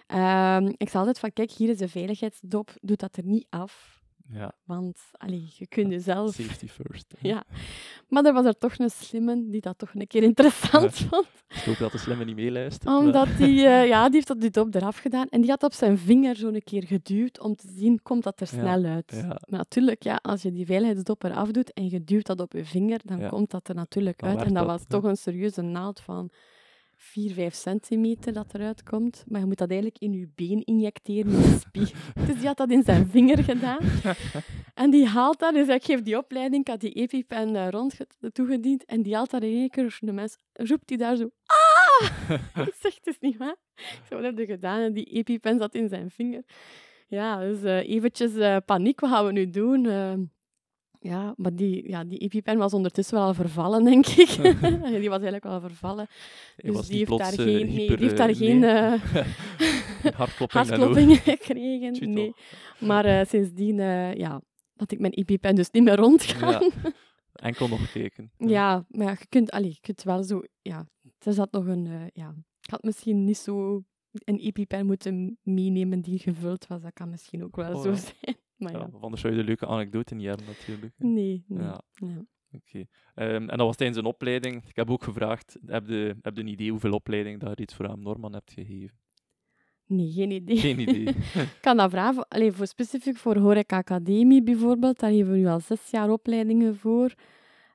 Ehm, 0.07 0.67
ik 0.67 0.89
zeg 0.89 0.95
altijd 0.95 1.19
van, 1.19 1.33
kijk, 1.33 1.51
hier 1.51 1.69
is 1.69 1.77
de 1.79 1.89
veiligheidsdop, 1.89 2.71
doe 2.81 2.97
dat 2.97 3.17
er 3.17 3.25
niet 3.25 3.47
af. 3.51 4.01
Ja. 4.33 4.53
Want 4.65 4.99
allee, 5.13 5.49
je 5.57 5.67
kunt 5.67 5.91
jezelf... 5.91 6.35
Safety 6.35 6.67
first. 6.69 7.15
hè. 7.19 7.29
Ja. 7.29 7.45
Maar 8.09 8.25
er 8.25 8.33
was 8.33 8.45
er 8.45 8.59
toch 8.59 8.79
een 8.79 8.91
slimme 8.91 9.45
die 9.51 9.61
dat 9.61 9.79
toch 9.79 9.95
een 9.95 10.07
keer 10.07 10.23
interessant 10.23 10.95
vond. 10.97 11.27
Ik 11.49 11.63
hoop 11.65 11.77
dat 11.79 11.93
de 11.93 11.99
slimme 11.99 12.25
niet 12.25 12.35
meeluistert. 12.37 12.85
maar- 12.85 12.99
Omdat 12.99 13.29
die, 13.39 13.67
eh, 13.67 13.87
ja, 13.87 14.05
die 14.05 14.15
heeft 14.15 14.27
dat 14.27 14.41
die 14.41 14.51
dop 14.51 14.75
eraf 14.75 14.97
gedaan. 14.99 15.27
En 15.29 15.41
die 15.41 15.51
had 15.51 15.63
op 15.63 15.73
zijn 15.73 15.99
vinger 15.99 16.37
zo 16.37 16.49
een 16.49 16.63
keer 16.65 16.83
geduwd 16.85 17.41
om 17.41 17.57
te 17.57 17.69
zien, 17.77 18.03
komt 18.03 18.23
dat 18.23 18.41
er 18.41 18.49
Ja, 18.53 18.59
snel 18.61 18.85
uit. 18.85 19.13
ja. 19.15 19.27
Maar 19.27 19.39
natuurlijk, 19.59 20.03
ja, 20.03 20.19
als 20.23 20.43
je 20.43 20.53
die 20.53 20.67
veiligheidsdop 20.67 21.23
eraf 21.25 21.51
doet 21.51 21.73
en 21.73 21.91
je 21.91 22.05
duwt 22.05 22.27
dat 22.27 22.41
op 22.41 22.53
je 22.53 22.65
vinger, 22.65 23.01
dan 23.05 23.29
komt 23.29 23.51
dat 23.51 23.69
er 23.69 23.75
natuurlijk 23.75 24.23
uit. 24.23 24.39
En 24.43 24.45
dat 24.55 24.55
dat, 24.55 24.67
was 24.67 24.85
toch 24.89 25.03
een 25.05 25.17
serieuze 25.17 25.63
naald 25.63 26.01
van 26.01 26.31
4, 26.97 27.33
5 27.33 27.55
centimeter 27.55 28.33
dat 28.33 28.55
eruit 28.55 28.83
komt. 28.83 29.25
Maar 29.29 29.41
je 29.41 29.47
moet 29.47 29.59
dat 29.59 29.71
eigenlijk 29.71 30.01
in 30.03 30.13
je 30.13 30.29
been 30.35 30.65
injecteren, 30.65 31.33
in 31.33 31.41
de 31.41 31.57
spier. 31.61 31.93
Dus 32.27 32.37
die 32.37 32.47
had 32.47 32.57
dat 32.57 32.71
in 32.71 32.83
zijn 32.83 33.07
vinger 33.09 33.45
gedaan. 33.45 33.79
En 34.75 34.91
die 34.91 35.07
haalt 35.07 35.39
dat, 35.39 35.55
dus 35.55 35.69
ik 35.69 35.85
geef 35.85 36.03
die 36.03 36.17
opleiding, 36.19 36.61
ik 36.63 36.69
had 36.69 36.81
die 36.81 36.93
EpiPen 36.93 37.57
eh, 37.57 37.69
rond 37.71 37.95
ge- 37.95 38.33
toegediend, 38.33 38.85
en 38.85 39.03
die 39.03 39.15
haalt 39.15 39.31
dat 39.31 39.43
in 39.43 39.53
één 39.55 39.71
keer, 39.71 39.99
de 40.01 40.13
mens, 40.13 40.37
roept 40.53 40.89
die 40.89 40.97
daar 40.99 41.17
zo, 41.17 41.31
ah! 41.47 42.11
ik 42.67 42.75
zeg, 42.81 42.95
het 42.95 43.07
is 43.07 43.19
niet 43.21 43.37
waar. 43.37 43.57
Ik 43.77 44.01
zeg, 44.09 44.19
wat 44.19 44.23
heb 44.23 44.39
je 44.39 44.47
gedaan? 44.47 44.81
En 44.81 44.93
die 44.93 45.05
EpiPen 45.05 45.59
zat 45.59 45.75
in 45.75 45.89
zijn 45.89 46.11
vinger. 46.11 46.43
Ja, 47.09 47.41
dus 47.41 47.63
eh, 47.63 47.89
eventjes 47.89 48.35
eh, 48.35 48.57
paniek, 48.67 49.01
wat 49.01 49.11
gaan 49.11 49.27
we 49.27 49.33
nu 49.33 49.51
doen? 49.51 49.87
Eh, 49.87 50.13
ja, 51.07 51.35
maar 51.37 51.55
die, 51.55 51.89
ja, 51.89 52.05
die 52.05 52.19
EpiPen 52.19 52.59
was 52.59 52.73
ondertussen 52.75 53.17
wel 53.17 53.27
al 53.27 53.35
vervallen, 53.35 53.85
denk 53.85 54.07
ik. 54.07 54.29
die 55.01 55.09
was 55.09 55.21
eigenlijk 55.23 55.45
wel 55.45 55.53
al 55.53 55.61
vervallen. 55.61 56.07
Dus 56.57 56.65
die 56.65 56.73
niet 56.75 56.89
heeft, 56.91 57.05
plots, 57.05 57.23
daar 57.23 57.33
eh, 57.47 57.55
geen, 57.55 57.67
nee, 57.67 57.77
hyper, 57.79 57.97
die 57.97 58.05
heeft 58.07 58.17
daar 58.17 58.29
eh, 58.29 58.37
geen 58.37 58.65
eh, 58.65 60.15
hartkloppingen 60.21 61.17
gekregen. 61.17 62.13
Nee. 62.13 62.33
Maar 62.79 63.05
eh, 63.05 63.27
sindsdien, 63.27 63.81
eh, 63.81 64.15
ja, 64.15 64.41
dat 64.75 64.93
ik 64.93 64.99
mijn 65.01 65.13
EpiPen 65.13 65.55
dus 65.55 65.71
niet 65.71 65.83
meer 65.85 65.97
rondga. 65.97 66.51
Ja. 66.51 66.71
Enkel 67.33 67.69
nog 67.69 67.91
teken. 67.91 68.31
Ja, 68.39 68.85
maar 68.89 69.07
ja, 69.07 69.17
je 69.19 69.27
kunt, 69.29 69.51
allee, 69.51 69.69
je 69.69 69.81
kunt 69.81 70.03
wel 70.03 70.23
zo... 70.23 70.43
Ja, 70.63 70.89
er 71.19 71.33
zat 71.33 71.53
nog 71.53 71.67
een... 71.67 71.87
eh, 71.87 72.05
ja, 72.13 72.35
ik 72.61 72.71
had 72.71 72.83
misschien 72.83 73.25
niet 73.25 73.39
zo 73.39 73.83
een 74.25 74.39
EpiPen 74.39 74.87
moeten 74.87 75.39
meenemen 75.43 76.01
die 76.01 76.19
gevuld 76.19 76.67
was. 76.67 76.83
Dat 76.83 76.93
kan 76.93 77.11
misschien 77.11 77.45
ook 77.45 77.57
wel 77.57 77.75
Oh, 77.75 77.83
zo 77.83 77.95
zijn. 77.95 78.37
Maar 78.57 78.73
ja, 78.73 78.79
want 78.91 79.03
anders 79.03 79.21
zou 79.23 79.33
je 79.35 79.39
de 79.41 79.47
leuke 79.47 79.67
anekdote 79.67 80.15
niet 80.15 80.27
hebben, 80.27 80.47
natuurlijk. 80.47 80.93
nee. 80.99 81.45
nee. 81.49 81.63
Ja. 81.63 81.81
Oké. 82.53 82.85
Ehm, 83.15 83.35
en 83.35 83.47
dat 83.47 83.67
was 83.67 83.77
tijdens 83.77 83.99
een 83.99 84.05
opleiding. 84.05 84.65
Ik 84.69 84.77
heb 84.77 84.91
ook 84.91 85.05
gevraagd, 85.05 85.59
heb 85.67 85.87
je, 85.89 86.17
heb 86.23 86.35
je 86.37 86.41
een 86.43 86.49
idee 86.49 86.71
hoeveel 86.71 86.93
opleiding 86.93 87.41
dat 87.41 87.49
je 87.49 87.55
reeds 87.55 87.75
voor 87.75 87.89
aan 87.89 88.03
Norman 88.03 88.33
hebt 88.33 88.53
gegeven? 88.53 88.99
Nee, 89.87 90.11
geen 90.13 90.31
idee. 90.31 90.57
Geen 90.57 90.79
idee. 90.81 91.03
Ik 91.53 91.59
kan 91.61 91.77
dat 91.77 91.91
vragen. 91.91 92.15
voor- 92.15 92.25
Allee, 92.29 92.53
voor 92.53 92.67
specifiek 92.67 93.17
voor 93.17 93.37
Horeca 93.37 93.77
Academie 93.77 94.43
bijvoorbeeld. 94.43 94.99
Daar 94.99 95.11
geven 95.11 95.33
we 95.33 95.39
nu 95.39 95.47
al 95.47 95.61
zes 95.61 95.91
jaar 95.91 96.11
opleidingen 96.11 96.77
voor. 96.77 97.15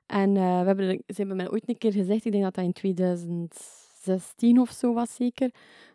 En 0.06 0.36
eh, 0.36 0.60
we 0.60 0.66
hebben, 0.66 0.86
ze 1.06 1.14
hebben 1.14 1.36
mij 1.36 1.50
ooit 1.50 1.68
een 1.68 1.78
keer 1.78 1.92
gezegd, 1.92 2.24
ik 2.24 2.32
denk 2.32 2.44
dat 2.44 2.54
dat 2.54 2.64
in 2.64 2.72
2016 2.72 4.58
of 4.60 4.70
zo 4.70 4.92
was 4.94 5.14
zeker, 5.14 5.50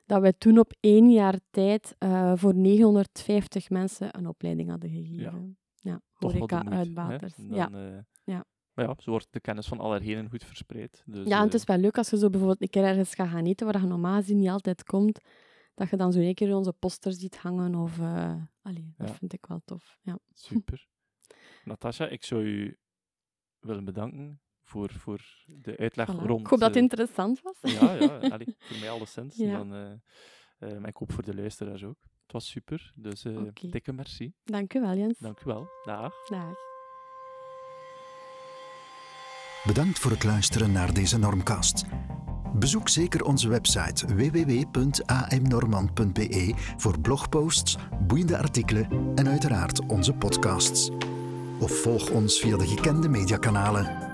dat 0.08 0.22
we 0.22 0.38
toen 0.38 0.60
op 0.60 0.74
één 0.80 1.12
jaar 1.12 1.40
tijd 1.50 1.96
eh, 1.98 2.32
voor 2.36 2.56
950 2.56 3.70
mensen 3.70 4.18
een 4.18 4.28
opleiding 4.28 4.70
hadden 4.70 4.90
gegeven. 4.90 5.58
Ja, 5.76 5.92
hè? 5.92 5.98
horeca-uitbaters. 6.14 7.34
Ja. 7.50 7.72
eh, 7.72 7.98
Ja. 8.24 8.46
Maar 8.74 8.86
ja, 8.88 8.96
zo 8.98 9.10
wordt 9.12 9.28
de 9.30 9.40
kennis 9.40 9.68
van 9.68 9.80
allerheen 9.80 10.30
goed 10.30 10.44
verspreid. 10.44 11.04
Dus, 11.06 11.28
ja, 11.28 11.38
en 11.38 11.44
het 11.44 11.54
eh, 11.54 11.60
is 11.60 11.64
wel 11.66 11.78
leuk 11.78 11.98
als 11.98 12.10
je 12.10 12.18
zo 12.18 12.30
bijvoorbeeld 12.30 12.62
een 12.62 12.70
keer 12.70 12.84
ergens 12.84 13.16
gaat 13.16 13.30
gaan 13.30 13.46
eten, 13.46 13.66
waar 13.66 13.82
je 13.82 13.88
normaal 13.88 14.16
gezien 14.20 14.38
niet 14.38 14.50
altijd 14.50 14.84
komt, 14.84 15.20
dat 15.74 15.90
je 15.90 15.98
dan 15.98 16.12
zo 16.12 16.20
een 16.20 16.34
keer 16.34 16.56
onze 16.56 16.74
posters 16.74 17.18
ziet 17.18 17.38
hangen. 17.38 17.76
Of, 17.76 18.00
allee, 18.62 18.94
dat 18.98 19.08
Ja. 19.08 19.14
vind 19.14 19.34
ik 19.34 19.46
wel 19.46 19.62
tof. 19.66 19.98
Ja. 20.02 20.20
Super. 20.34 20.86
Natasja, 21.66 22.08
ik 22.08 22.24
zou 22.24 22.44
u 22.44 22.78
willen 23.60 23.86
bedanken 23.86 24.42
voor, 24.68 24.92
voor 24.92 25.22
de 25.46 25.78
uitleg 25.78 26.08
Voilà. 26.08 26.26
rond... 26.26 26.40
Ik 26.40 26.48
hoop 26.48 26.60
dat 26.60 26.68
het 26.68 26.78
eh, 26.78 26.82
interessant 26.82 27.42
was. 27.42 27.58
Ja, 27.62 27.94
ja 27.94 28.18
allee, 28.34 28.56
voor 28.60 28.78
mij 28.80 28.90
alleszins. 28.90 29.36
Ja. 29.36 29.58
Dan, 29.58 29.74
eh, 29.74 29.92
eh, 30.60 30.78
maar 30.78 30.90
ik 30.90 30.96
hoop 30.96 31.12
voor 31.12 31.24
de 31.24 31.36
luisteraars 31.36 31.84
ook. 31.84 31.98
Het 32.24 32.32
was 32.32 32.50
super, 32.50 32.92
dus 32.96 33.26
eh 33.26 33.38
Oké. 33.38 33.70
dikke 33.70 33.94
merci. 33.94 34.34
Dank 34.44 34.74
u 34.74 34.82
wel, 34.82 34.96
Jens. 34.96 35.20
Dank 35.20 35.40
u 35.40 35.44
wel. 35.46 35.68
Dag. 35.84 36.14
Dag. 36.30 36.54
Bedankt 39.64 40.00
voor 40.00 40.12
het 40.12 40.24
luisteren 40.24 40.72
naar 40.72 40.94
deze 40.94 41.18
Normcast. 41.18 41.84
Bezoek 42.54 42.90
zeker 42.90 43.24
onze 43.24 43.50
website 43.50 44.16
www.amnormand.be 44.16 46.54
voor 46.78 47.00
blogposts, 47.00 47.78
boeiende 48.08 48.38
artikelen 48.38 49.12
en 49.16 49.28
uiteraard 49.28 49.86
onze 49.86 50.14
podcasts. 50.14 50.90
Of 51.60 51.82
volg 51.82 52.10
ons 52.10 52.40
via 52.40 52.58
de 52.58 52.68
gekende 52.68 53.10
mediakanalen 53.10 54.07